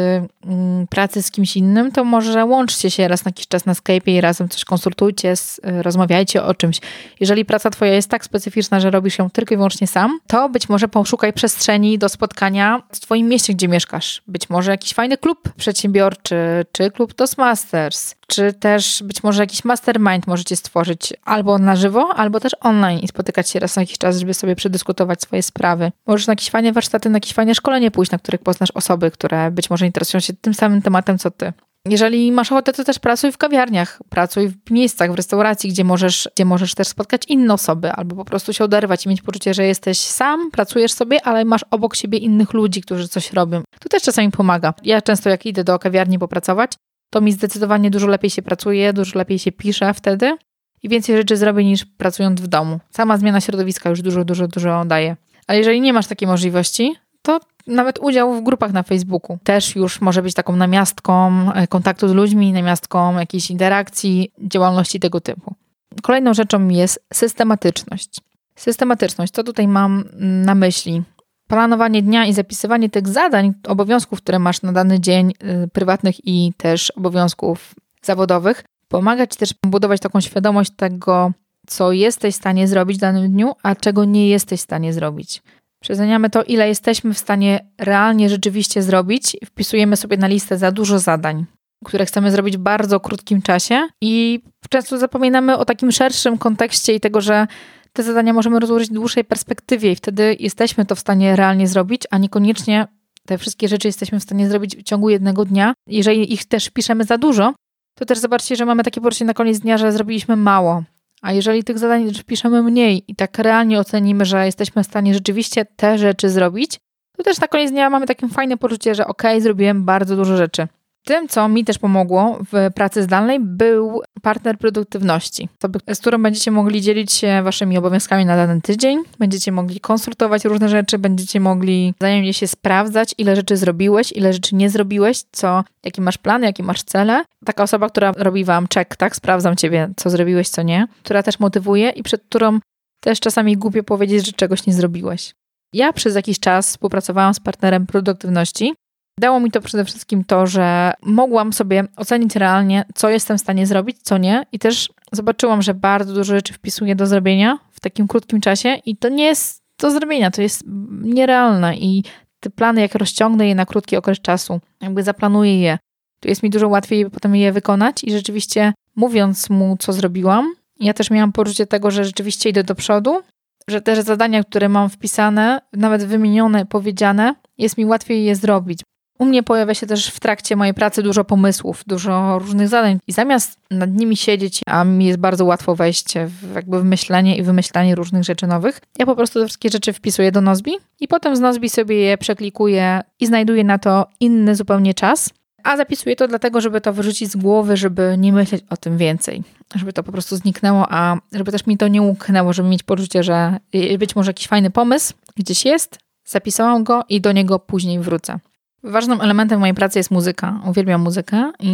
mm, 0.46 0.88
pracy 0.88 1.22
z 1.22 1.32
kimś 1.32 1.58
innym, 1.58 1.92
to 1.92 2.04
może 2.04 2.46
łączcie 2.46 2.92
się 2.92 3.08
raz 3.08 3.26
na 3.26 3.30
jakiś 3.30 3.48
czas 3.48 3.66
na 3.66 3.74
Skype 3.74 4.12
i 4.12 4.22
razem 4.22 4.50
coś 4.50 4.66
konsultujcie, 4.66 5.34
rozmawiajcie 5.64 6.44
o 6.44 6.54
czymś. 6.54 6.80
Jeżeli 7.20 7.46
praca 7.46 7.70
twoja 7.70 7.94
jest 7.94 8.10
tak 8.10 8.26
specyficzna, 8.26 8.80
że 8.80 8.92
robisz 8.92 9.18
ją 9.18 9.30
tylko 9.30 9.54
i 9.54 9.58
wyłącznie 9.58 9.88
sam, 9.88 10.20
to 10.28 10.50
być 10.50 10.70
może 10.70 10.88
poszukaj 10.88 11.34
przestrzeni 11.34 11.98
do 11.98 12.10
spotkania 12.10 12.82
w 12.92 13.00
twoim 13.00 13.28
mieście, 13.28 13.54
gdzie 13.54 13.68
mieszkasz. 13.68 14.22
Być 14.28 14.50
może 14.50 14.72
jakiś 14.72 14.94
fajny 14.94 15.18
klub 15.18 15.54
przedsiębiorczy, 15.58 16.36
czy 16.72 16.92
klub 16.92 17.14
Toastmasters, 17.14 18.16
czy 18.32 18.54
też 18.54 19.04
być 19.04 19.24
może 19.24 19.44
jakiś 19.44 19.64
mastermind 19.64 20.28
możecie 20.28 20.56
stworzyć 20.56 21.14
albo 21.26 21.58
na 21.58 21.76
żywo, 21.76 22.10
albo 22.16 22.40
też 22.40 22.52
online 22.60 23.00
i 23.00 23.08
spotykać 23.08 23.50
się 23.50 23.60
raz 23.60 23.76
na 23.76 23.82
jakiś 23.82 23.98
czas, 23.98 24.18
żeby 24.18 24.34
sobie 24.34 24.56
przedyskutować 24.56 25.22
swoje 25.22 25.44
sprawy. 25.44 25.92
Możesz 26.08 26.28
na 26.28 26.32
jakieś 26.32 26.50
fajne 26.50 26.72
warsztaty, 26.72 27.10
na 27.10 27.16
jakieś 27.16 27.34
fajne 27.34 27.56
szkolenie 27.56 27.92
pójść, 27.92 28.12
na 28.12 28.18
których 28.18 28.42
poznasz 28.42 28.72
osoby, 28.72 29.12
które 29.12 29.52
być 29.52 29.70
może 29.70 29.86
interesują 29.86 30.22
się 30.22 30.34
tym 30.34 30.54
samym 30.54 30.82
tematem, 30.82 31.18
co 31.18 31.32
ty. 31.32 31.54
Jeżeli 31.86 32.32
masz 32.32 32.52
ochotę, 32.52 32.74
to 32.74 32.84
też 32.84 33.00
pracuj 33.00 33.32
w 33.32 33.38
kawiarniach, 33.38 34.00
pracuj 34.10 34.48
w 34.48 34.72
miejscach, 34.72 35.12
w 35.12 35.16
restauracji, 35.16 35.70
gdzie 35.70 35.84
możesz, 35.84 36.30
gdzie 36.36 36.46
możesz 36.46 36.76
też 36.76 36.88
spotkać 36.88 37.22
inne 37.28 37.54
osoby, 37.54 37.92
albo 37.92 38.16
po 38.16 38.26
prostu 38.26 38.54
się 38.54 38.64
oderwać 38.64 39.06
i 39.06 39.10
mieć 39.10 39.22
poczucie, 39.22 39.54
że 39.54 39.66
jesteś 39.66 40.00
sam, 40.00 40.52
pracujesz 40.52 40.92
sobie, 40.92 41.26
ale 41.26 41.46
masz 41.46 41.66
obok 41.72 41.96
siebie 41.96 42.18
innych 42.18 42.54
ludzi, 42.54 42.82
którzy 42.82 43.08
coś 43.08 43.34
robią. 43.34 43.64
To 43.80 43.90
też 43.90 44.04
czasami 44.04 44.32
pomaga. 44.32 44.74
Ja 44.84 45.02
często 45.02 45.30
jak 45.30 45.46
idę 45.46 45.64
do 45.64 45.80
kawiarni 45.80 46.20
popracować, 46.20 46.72
to 47.12 47.22
mi 47.22 47.32
zdecydowanie 47.32 47.90
dużo 47.90 48.08
lepiej 48.08 48.30
się 48.30 48.42
pracuje, 48.42 48.94
dużo 48.94 49.20
lepiej 49.20 49.40
się 49.40 49.52
pisze 49.52 49.94
wtedy 49.94 50.38
i 50.84 50.90
więcej 50.90 51.18
rzeczy 51.18 51.38
zrobię 51.38 51.64
niż 51.64 51.86
pracując 51.86 52.42
w 52.42 52.48
domu. 52.48 52.80
Sama 52.90 53.18
zmiana 53.18 53.42
środowiska 53.42 53.90
już 53.90 54.02
dużo, 54.02 54.26
dużo, 54.26 54.48
dużo 54.48 54.86
daje. 54.86 55.16
Ale 55.48 55.58
jeżeli 55.58 55.82
nie 55.82 55.94
masz 55.94 56.08
takiej 56.08 56.28
możliwości, 56.28 56.96
to 57.22 57.40
nawet 57.68 58.00
udział 58.00 58.34
w 58.34 58.44
grupach 58.44 58.74
na 58.74 58.84
Facebooku 58.84 59.38
też 59.44 59.76
już 59.76 60.02
może 60.02 60.22
być 60.22 60.34
taką 60.34 60.56
namiastką 60.56 61.32
e, 61.54 61.68
kontaktu 61.68 62.08
z 62.08 62.12
ludźmi, 62.12 62.54
namiastką 62.54 63.20
jakiejś 63.20 63.52
interakcji, 63.52 64.32
działalności 64.40 65.00
tego 65.00 65.22
typu. 65.22 65.56
Kolejną 66.02 66.34
rzeczą 66.34 66.68
jest 66.68 67.06
systematyczność. 67.14 68.20
Systematyczność, 68.56 69.34
co 69.34 69.44
tutaj 69.44 69.68
mam 69.68 70.04
na 70.20 70.56
myśli? 70.56 71.04
Planowanie 71.52 72.02
dnia 72.02 72.26
i 72.26 72.34
zapisywanie 72.34 72.90
tych 72.90 73.08
zadań, 73.08 73.54
obowiązków, 73.68 74.22
które 74.22 74.40
masz 74.40 74.62
na 74.62 74.72
dany 74.72 75.00
dzień, 75.00 75.34
y, 75.66 75.68
prywatnych 75.68 76.28
i 76.28 76.54
też 76.58 76.92
obowiązków 76.92 77.76
zawodowych, 78.02 78.64
pomaga 78.88 79.28
ci 79.28 79.38
też 79.38 79.54
budować 79.66 80.02
taką 80.02 80.22
świadomość 80.22 80.72
tego, 80.76 81.32
co 81.68 81.92
jesteś 81.92 82.36
w 82.36 82.38
stanie 82.38 82.68
zrobić 82.68 82.98
w 82.98 83.02
danym 83.02 83.32
dniu, 83.32 83.52
a 83.64 83.76
czego 83.76 84.06
nie 84.06 84.30
jesteś 84.30 84.60
w 84.60 84.64
stanie 84.64 84.94
zrobić. 84.94 85.42
Przeceniamy 85.80 86.30
to, 86.30 86.44
ile 86.44 86.68
jesteśmy 86.68 87.14
w 87.14 87.18
stanie 87.18 87.66
realnie 87.80 88.30
rzeczywiście 88.30 88.82
zrobić, 88.82 89.38
wpisujemy 89.46 89.98
sobie 89.98 90.18
na 90.18 90.28
listę 90.28 90.58
za 90.58 90.72
dużo 90.72 91.00
zadań, 91.00 91.46
które 91.86 92.06
chcemy 92.06 92.32
zrobić 92.32 92.58
w 92.58 92.62
bardzo 92.62 93.00
krótkim 93.00 93.42
czasie 93.42 93.88
i 94.02 94.42
często 94.70 94.98
zapominamy 94.98 95.58
o 95.58 95.66
takim 95.66 95.92
szerszym 95.92 96.38
kontekście 96.38 96.94
i 96.94 97.00
tego, 97.00 97.22
że 97.22 97.48
te 97.94 98.04
zadania 98.04 98.34
możemy 98.34 98.60
rozłożyć 98.60 98.90
w 98.90 98.94
dłuższej 98.94 99.24
perspektywie 99.24 99.92
i 99.92 99.96
wtedy 99.96 100.36
jesteśmy 100.40 100.86
to 100.86 100.96
w 100.96 101.00
stanie 101.00 101.36
realnie 101.36 101.68
zrobić, 101.68 102.04
a 102.12 102.18
niekoniecznie 102.18 102.88
te 103.26 103.38
wszystkie 103.38 103.68
rzeczy 103.68 103.88
jesteśmy 103.88 104.20
w 104.20 104.24
stanie 104.24 104.50
zrobić 104.50 104.78
w 104.78 104.84
ciągu 104.84 105.10
jednego 105.10 105.46
dnia. 105.46 105.74
Jeżeli 105.88 106.34
ich 106.34 106.46
też 106.46 106.70
piszemy 106.70 107.04
za 107.04 107.18
dużo, 107.18 107.54
to 107.96 108.06
też 108.06 108.20
zobaczcie, 108.20 108.56
że 108.56 108.66
mamy 108.66 108.84
takie 108.84 109.02
poczucie 109.02 109.26
na 109.26 109.34
koniec 109.34 109.60
dnia, 109.60 109.78
że 109.78 109.92
zrobiliśmy 109.92 110.36
mało. 110.36 110.84
A 111.22 111.32
jeżeli 111.32 111.64
tych 111.64 111.80
zadań 111.80 112.12
piszemy 112.26 112.64
mniej 112.64 113.04
i 113.08 113.16
tak 113.16 113.38
realnie 113.38 113.80
ocenimy, 113.80 114.26
że 114.26 114.46
jesteśmy 114.46 114.84
w 114.84 114.88
stanie 114.88 115.14
rzeczywiście 115.14 115.66
te 115.66 115.98
rzeczy 115.98 116.30
zrobić, 116.30 116.80
to 117.18 117.24
też 117.24 117.40
na 117.40 117.48
koniec 117.48 117.72
dnia 117.72 117.90
mamy 117.90 118.08
takie 118.08 118.28
fajne 118.28 118.58
poczucie, 118.58 118.96
że 118.96 119.08
ok, 119.08 119.24
zrobiłem 119.40 119.86
bardzo 119.86 120.16
dużo 120.16 120.38
rzeczy. 120.38 120.68
Tym, 121.06 121.28
co 121.28 121.48
mi 121.48 121.66
też 121.66 121.78
pomogło 121.78 122.40
w 122.52 122.74
pracy 122.74 123.04
zdalnej, 123.04 123.40
był 123.40 124.02
partner 124.22 124.58
produktywności, 124.58 125.50
z 125.94 126.00
którą 126.00 126.22
będziecie 126.22 126.52
mogli 126.52 126.82
dzielić 126.82 127.12
się 127.12 127.42
waszymi 127.44 127.78
obowiązkami 127.78 128.26
na 128.26 128.36
dany 128.36 128.62
tydzień, 128.62 129.04
będziecie 129.20 129.52
mogli 129.52 129.80
konsultować 129.80 130.46
różne 130.46 130.70
rzeczy, 130.70 131.00
będziecie 131.00 131.40
mogli 131.40 131.94
wzajemnie 132.00 132.34
się 132.34 132.48
sprawdzać, 132.48 133.16
ile 133.18 133.36
rzeczy 133.36 133.58
zrobiłeś, 133.58 134.12
ile 134.12 134.34
rzeczy 134.34 134.56
nie 134.56 134.70
zrobiłeś, 134.70 135.24
co, 135.32 135.64
jaki 135.84 136.02
masz 136.02 136.18
plan, 136.18 136.44
jakie 136.44 136.64
masz 136.64 136.84
cele. 136.84 137.24
Taka 137.46 137.64
osoba, 137.64 137.90
która 137.90 138.14
robi 138.18 138.44
wam 138.44 138.68
check, 138.74 138.96
tak, 138.96 139.16
sprawdzam 139.16 139.56
ciebie, 139.56 139.90
co 139.98 140.10
zrobiłeś, 140.10 140.50
co 140.50 140.62
nie, 140.62 140.88
która 141.04 141.24
też 141.24 141.40
motywuje 141.40 141.90
i 141.90 142.04
przed 142.04 142.24
którą 142.24 142.60
też 143.00 143.20
czasami 143.20 143.58
głupio 143.58 143.84
powiedzieć, 143.84 144.26
że 144.26 144.32
czegoś 144.32 144.66
nie 144.66 144.74
zrobiłeś. 144.74 145.34
Ja 145.74 145.94
przez 145.94 146.16
jakiś 146.16 146.40
czas 146.40 146.68
współpracowałam 146.68 147.34
z 147.34 147.40
partnerem 147.40 147.88
produktywności, 147.88 148.74
Dało 149.22 149.40
mi 149.40 149.52
to 149.52 149.62
przede 149.62 149.86
wszystkim 149.86 150.24
to, 150.24 150.48
że 150.48 150.94
mogłam 151.02 151.54
sobie 151.54 151.84
ocenić 151.96 152.36
realnie, 152.36 152.86
co 152.96 153.10
jestem 153.10 153.38
w 153.38 153.42
stanie 153.42 153.68
zrobić, 153.68 153.98
co 154.02 154.18
nie, 154.18 154.46
i 154.52 154.60
też 154.60 154.90
zobaczyłam, 155.12 155.62
że 155.62 155.74
bardzo 155.74 156.14
dużo 156.14 156.34
rzeczy 156.34 156.54
wpisuję 156.54 156.96
do 156.96 157.08
zrobienia 157.08 157.60
w 157.72 157.80
takim 157.80 158.08
krótkim 158.08 158.42
czasie, 158.42 158.78
i 158.86 158.98
to 158.98 159.10
nie 159.10 159.24
jest 159.24 159.62
do 159.80 159.92
zrobienia, 159.92 160.32
to 160.32 160.42
jest 160.42 160.64
nierealne. 161.02 161.78
I 161.78 162.04
te 162.40 162.50
plany, 162.50 162.82
jak 162.82 162.96
rozciągnę 162.96 163.48
je 163.48 163.56
na 163.56 163.66
krótki 163.66 163.98
okres 163.98 164.20
czasu, 164.22 164.60
jakby 164.82 165.04
zaplanuję 165.04 165.62
je, 165.62 165.78
to 166.20 166.30
jest 166.30 166.44
mi 166.44 166.50
dużo 166.50 166.68
łatwiej 166.68 167.10
potem 167.10 167.36
je 167.36 167.52
wykonać. 167.52 168.04
I 168.04 168.12
rzeczywiście, 168.12 168.74
mówiąc 168.96 169.50
mu, 169.50 169.78
co 169.80 169.94
zrobiłam, 169.94 170.54
ja 170.80 170.94
też 170.94 171.12
miałam 171.12 171.32
poczucie 171.32 171.66
tego, 171.68 171.92
że 171.92 172.06
rzeczywiście 172.06 172.50
idę 172.50 172.64
do 172.64 172.76
przodu, 172.76 173.22
że 173.68 173.82
te 173.82 174.04
zadania, 174.04 174.44
które 174.44 174.70
mam 174.70 174.90
wpisane, 174.90 175.62
nawet 175.74 176.04
wymienione, 176.04 176.66
powiedziane, 176.66 177.36
jest 177.58 177.78
mi 177.78 177.86
łatwiej 177.86 178.26
je 178.26 178.36
zrobić. 178.36 178.82
U 179.22 179.26
mnie 179.26 179.44
pojawia 179.44 179.74
się 179.74 179.88
też 179.88 180.08
w 180.08 180.20
trakcie 180.20 180.56
mojej 180.56 180.74
pracy 180.74 181.04
dużo 181.04 181.24
pomysłów, 181.24 181.84
dużo 181.88 182.40
różnych 182.40 182.68
zadań 182.68 183.00
i 183.08 183.12
zamiast 183.12 183.60
nad 183.72 183.94
nimi 183.94 184.18
siedzieć, 184.18 184.62
a 184.66 184.84
mi 184.84 185.06
jest 185.06 185.20
bardzo 185.20 185.46
łatwo 185.46 185.76
wejść 185.76 186.14
w 186.28 186.56
jakby 186.56 186.80
w 186.80 186.84
myślenie 186.84 187.38
i 187.38 187.44
wymyślanie 187.44 187.96
różnych 187.96 188.24
rzeczy 188.24 188.48
nowych, 188.48 188.82
ja 189.00 189.06
po 189.06 189.16
prostu 189.16 189.40
te 189.40 189.46
wszystkie 189.46 189.70
rzeczy 189.70 189.94
wpisuję 189.94 190.32
do 190.32 190.42
Nozbi 190.42 190.72
i 191.00 191.08
potem 191.08 191.36
z 191.36 191.40
Nozbi 191.40 191.70
sobie 191.70 191.96
je 191.96 192.18
przeklikuję 192.18 193.02
i 193.20 193.28
znajduję 193.28 193.64
na 193.64 193.78
to 193.78 194.06
inny 194.20 194.56
zupełnie 194.56 194.94
czas. 194.94 195.30
A 195.64 195.78
zapisuję 195.78 196.16
to 196.16 196.28
dlatego, 196.28 196.62
żeby 196.62 196.82
to 196.82 196.94
wyrzucić 196.94 197.32
z 197.32 197.36
głowy, 197.36 197.78
żeby 197.78 198.16
nie 198.18 198.34
myśleć 198.34 198.64
o 198.70 198.78
tym 198.78 198.98
więcej. 198.98 199.44
Żeby 199.76 199.94
to 199.94 200.04
po 200.04 200.12
prostu 200.12 200.36
zniknęło, 200.36 200.88
a 200.90 201.18
żeby 201.32 201.52
też 201.52 201.66
mi 201.66 201.78
to 201.78 201.88
nie 201.88 202.02
umknęło, 202.02 202.54
żeby 202.54 202.70
mieć 202.70 202.84
poczucie, 202.84 203.24
że 203.24 203.58
być 204.00 204.16
może 204.16 204.30
jakiś 204.30 204.48
fajny 204.48 204.70
pomysł 204.70 205.14
gdzieś 205.38 205.66
jest, 205.66 206.00
zapisałam 206.26 206.84
go 206.84 207.04
i 207.10 207.22
do 207.22 207.32
niego 207.32 207.60
później 207.60 208.00
wrócę. 208.00 208.40
Ważnym 208.84 209.22
elementem 209.22 209.60
mojej 209.60 209.76
pracy 209.76 210.00
jest 210.00 210.12
muzyka. 210.12 210.60
Uwielbiam 210.68 211.02
muzykę 211.02 211.52
i 211.60 211.74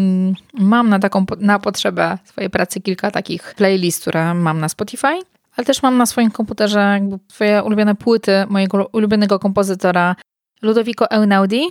mam 0.53 0.89
na 0.89 0.99
taką 0.99 1.25
na 1.39 1.59
potrzebę 1.59 2.17
swojej 2.25 2.49
pracy 2.49 2.81
kilka 2.81 3.11
takich 3.11 3.53
playlist, 3.57 4.01
które 4.01 4.33
mam 4.33 4.59
na 4.59 4.69
Spotify, 4.69 5.19
ale 5.55 5.65
też 5.65 5.83
mam 5.83 5.97
na 5.97 6.05
swoim 6.05 6.31
komputerze 6.31 6.79
jakby 6.79 7.19
swoje 7.27 7.63
ulubione 7.63 7.95
płyty 7.95 8.45
mojego 8.49 8.89
ulubionego 8.93 9.39
kompozytora 9.39 10.15
Ludovico 10.61 11.11
Einaudi. 11.11 11.61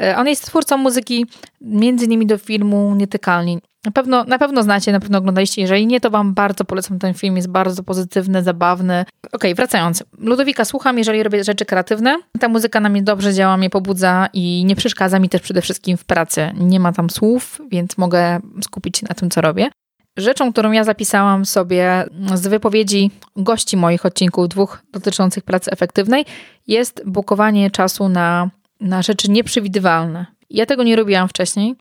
E, 0.00 0.16
on 0.16 0.28
jest 0.28 0.46
twórcą 0.46 0.76
muzyki 0.76 1.26
między 1.60 2.04
innymi 2.04 2.26
do 2.26 2.38
filmu 2.38 2.94
Nietykalni. 2.94 3.58
Na 3.84 3.92
pewno, 3.92 4.24
na 4.24 4.38
pewno 4.38 4.62
znacie, 4.62 4.92
na 4.92 5.00
pewno 5.00 5.18
oglądaliście. 5.18 5.62
Jeżeli 5.62 5.86
nie, 5.86 6.00
to 6.00 6.10
wam 6.10 6.34
bardzo 6.34 6.64
polecam 6.64 6.98
ten 6.98 7.14
film. 7.14 7.36
Jest 7.36 7.48
bardzo 7.48 7.82
pozytywny, 7.82 8.42
zabawny. 8.42 9.04
Okej, 9.22 9.30
okay, 9.32 9.54
wracając. 9.54 10.04
Ludowika 10.18 10.64
słucham, 10.64 10.98
jeżeli 10.98 11.22
robię 11.22 11.44
rzeczy 11.44 11.64
kreatywne. 11.64 12.18
Ta 12.40 12.48
muzyka 12.48 12.80
na 12.80 12.88
mnie 12.88 13.02
dobrze 13.02 13.34
działa, 13.34 13.56
mnie 13.56 13.70
pobudza 13.70 14.28
i 14.32 14.64
nie 14.64 14.76
przeszkadza 14.76 15.18
mi 15.18 15.28
też 15.28 15.42
przede 15.42 15.62
wszystkim 15.62 15.96
w 15.96 16.04
pracy. 16.04 16.50
Nie 16.54 16.80
ma 16.80 16.92
tam 16.92 17.10
słów, 17.10 17.60
więc 17.70 17.98
mogę 17.98 18.40
skupić 18.62 18.98
się 18.98 19.06
na 19.08 19.14
tym, 19.14 19.30
co 19.30 19.40
robię. 19.40 19.70
Rzeczą, 20.16 20.52
którą 20.52 20.72
ja 20.72 20.84
zapisałam 20.84 21.46
sobie 21.46 22.04
z 22.34 22.46
wypowiedzi 22.46 23.10
gości 23.36 23.76
moich 23.76 24.06
odcinków, 24.06 24.48
dwóch 24.48 24.82
dotyczących 24.92 25.44
pracy 25.44 25.70
efektywnej, 25.70 26.24
jest 26.66 27.02
bukowanie 27.06 27.70
czasu 27.70 28.08
na, 28.08 28.50
na 28.80 29.02
rzeczy 29.02 29.30
nieprzewidywalne. 29.30 30.26
Ja 30.50 30.66
tego 30.66 30.82
nie 30.82 30.96
robiłam 30.96 31.28
wcześniej 31.28 31.74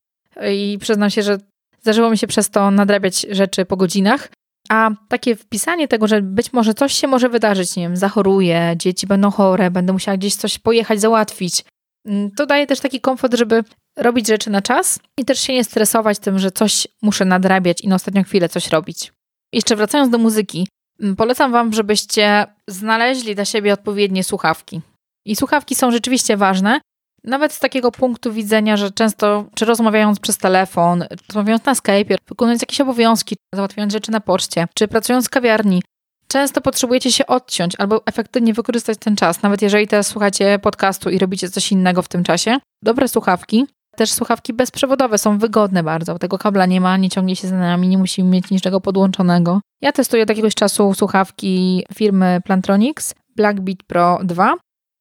i 0.52 0.78
przyznam 0.82 1.10
się, 1.10 1.22
że 1.22 1.38
Zdarzyło 1.84 2.10
mi 2.10 2.18
się 2.18 2.28
przez 2.28 2.50
to 2.50 2.72
nadrabiać 2.72 3.26
rzeczy 3.30 3.66
po 3.66 3.78
godzinach, 3.78 4.30
a 4.70 4.90
takie 5.08 5.36
wpisanie 5.36 5.88
tego, 5.88 6.08
że 6.08 6.22
być 6.22 6.54
może 6.54 6.74
coś 6.74 6.94
się 6.94 7.08
może 7.08 7.30
wydarzyć, 7.30 7.76
nie 7.76 7.84
wiem, 7.84 7.98
zachoruję, 7.98 8.74
dzieci 8.78 9.08
będą 9.08 9.32
chore, 9.32 9.72
będę 9.72 9.94
musiała 9.94 10.18
gdzieś 10.18 10.36
coś 10.36 10.60
pojechać, 10.60 11.02
załatwić. 11.02 11.64
Mm, 12.06 12.32
to 12.32 12.46
daje 12.46 12.68
też 12.68 12.80
taki 12.80 13.02
komfort, 13.02 13.36
żeby 13.36 13.64
robić 13.98 14.28
rzeczy 14.28 14.50
na 14.50 14.62
czas 14.62 15.00
i 15.20 15.26
też 15.26 15.40
się 15.40 15.54
nie 15.54 15.64
stresować 15.64 16.20
tym, 16.20 16.40
że 16.40 16.52
coś 16.52 16.88
muszę 17.02 17.26
nadrabiać 17.26 17.82
i 17.82 17.88
na 17.88 17.96
ostatnią 17.96 18.24
chwilę 18.24 18.50
coś 18.50 18.68
robić. 18.68 19.14
Jeszcze 19.54 19.76
wracając 19.76 20.12
do 20.12 20.18
muzyki, 20.18 20.68
mm, 21.00 21.16
polecam 21.16 21.52
Wam, 21.52 21.74
żebyście 21.74 22.46
znaleźli 22.68 23.36
dla 23.36 23.46
siebie 23.46 23.74
odpowiednie 23.74 24.24
słuchawki. 24.24 24.82
I 25.26 25.36
słuchawki 25.36 25.76
są 25.76 25.92
rzeczywiście 25.92 26.38
ważne, 26.38 26.82
nawet 27.24 27.54
z 27.54 27.60
takiego 27.60 27.92
punktu 27.92 28.34
widzenia, 28.34 28.78
że 28.78 28.92
często, 28.92 29.46
czy 29.56 29.66
rozmawiając 29.66 30.20
przez 30.20 30.38
telefon, 30.38 31.04
rozmawiając 31.28 31.66
na 31.66 31.76
Skype, 31.76 32.16
wykonując 32.28 32.62
jakieś 32.62 32.82
obowiązki, 32.82 33.36
załatwiając 33.56 33.94
rzeczy 33.94 34.12
na 34.12 34.20
poczcie, 34.20 34.68
czy 34.74 34.88
pracując 34.88 35.28
w 35.28 35.30
kawiarni, 35.30 35.82
często 36.28 36.62
potrzebujecie 36.62 37.12
się 37.12 37.28
odciąć 37.28 37.74
albo 37.78 38.02
efektywnie 38.06 38.54
wykorzystać 38.54 38.98
ten 38.98 39.16
czas, 39.16 39.42
nawet 39.42 39.62
jeżeli 39.62 39.88
teraz 39.88 40.08
słuchacie 40.08 40.60
podcastu 40.60 41.10
i 41.10 41.20
robicie 41.20 41.50
coś 41.50 41.72
innego 41.72 42.02
w 42.02 42.08
tym 42.08 42.24
czasie. 42.24 42.58
Dobre 42.84 43.08
słuchawki, 43.08 43.66
też 43.96 44.12
słuchawki 44.12 44.54
bezprzewodowe 44.54 45.18
są 45.18 45.38
wygodne 45.38 45.84
bardzo. 45.84 46.20
Tego 46.20 46.38
kabla 46.38 46.66
nie 46.66 46.82
ma, 46.82 46.98
nie 46.98 47.10
ciągnie 47.10 47.36
się 47.36 47.48
za 47.48 47.58
nami, 47.58 47.88
nie 47.88 47.98
musimy 47.98 48.30
mieć 48.30 48.52
niczego 48.52 48.82
podłączonego. 48.82 49.62
Ja 49.82 49.92
testuję 49.92 50.24
od 50.24 50.30
jakiegoś 50.30 50.56
czasu 50.56 50.94
słuchawki 50.94 51.86
firmy 51.94 52.40
Plantronics 52.46 53.16
Blackbeat 53.36 53.84
Pro 53.88 54.20
2. 54.24 54.54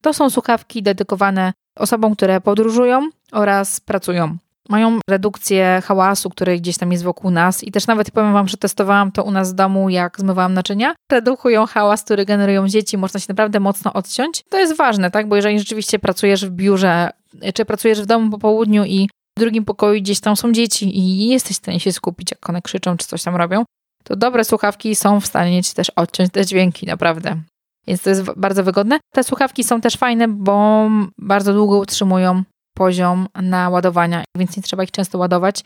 To 0.02 0.14
są 0.14 0.30
słuchawki 0.30 0.82
dedykowane 0.82 1.52
osobom, 1.76 2.14
które 2.14 2.40
podróżują 2.40 3.10
oraz 3.32 3.80
pracują. 3.80 4.36
Mają 4.68 4.98
redukcję 5.10 5.82
hałasu, 5.84 6.30
który 6.30 6.56
gdzieś 6.60 6.78
tam 6.78 6.92
jest 6.92 7.04
wokół 7.04 7.30
nas 7.30 7.64
i 7.64 7.72
też 7.72 7.86
nawet 7.86 8.10
powiem 8.10 8.32
Wam, 8.32 8.48
że 8.48 8.56
testowałam 8.56 9.12
to 9.12 9.24
u 9.24 9.30
nas 9.30 9.52
w 9.52 9.54
domu, 9.54 9.88
jak 9.88 10.20
zmywałam 10.20 10.54
naczynia. 10.54 10.94
Redukują 11.12 11.66
hałas, 11.66 12.02
który 12.02 12.24
generują 12.24 12.68
dzieci, 12.68 12.98
można 12.98 13.20
się 13.20 13.26
naprawdę 13.28 13.60
mocno 13.60 13.92
odciąć. 13.92 14.44
To 14.48 14.58
jest 14.58 14.76
ważne, 14.76 15.10
tak? 15.10 15.28
Bo 15.28 15.36
jeżeli 15.36 15.58
rzeczywiście 15.58 15.98
pracujesz 15.98 16.46
w 16.46 16.50
biurze, 16.50 17.10
czy 17.54 17.64
pracujesz 17.64 18.02
w 18.02 18.06
domu 18.06 18.30
po 18.30 18.38
południu 18.38 18.84
i 18.84 19.08
w 19.38 19.40
drugim 19.40 19.64
pokoju 19.64 20.00
gdzieś 20.00 20.20
tam 20.20 20.36
są 20.36 20.52
dzieci 20.52 20.98
i 20.98 21.28
jesteś 21.28 21.56
w 21.56 21.58
stanie 21.58 21.80
się 21.80 21.92
skupić, 21.92 22.30
jak 22.30 22.50
one 22.50 22.62
krzyczą, 22.62 22.96
czy 22.96 23.06
coś 23.06 23.22
tam 23.22 23.36
robią, 23.36 23.64
to 24.04 24.16
dobre 24.16 24.44
słuchawki 24.44 24.96
są 24.96 25.20
w 25.20 25.26
stanie 25.26 25.62
ci 25.62 25.74
też 25.74 25.90
odciąć 25.90 26.32
te 26.32 26.46
dźwięki, 26.46 26.86
naprawdę. 26.86 27.36
Więc 27.86 28.02
to 28.02 28.10
jest 28.10 28.24
bardzo 28.36 28.64
wygodne. 28.64 29.00
Te 29.14 29.24
słuchawki 29.24 29.64
są 29.64 29.80
też 29.80 29.96
fajne, 29.96 30.28
bo 30.28 30.88
bardzo 31.18 31.52
długo 31.52 31.78
utrzymują 31.78 32.42
poziom 32.74 33.26
naładowania, 33.42 34.24
więc 34.36 34.56
nie 34.56 34.62
trzeba 34.62 34.82
ich 34.82 34.90
często 34.90 35.18
ładować. 35.18 35.64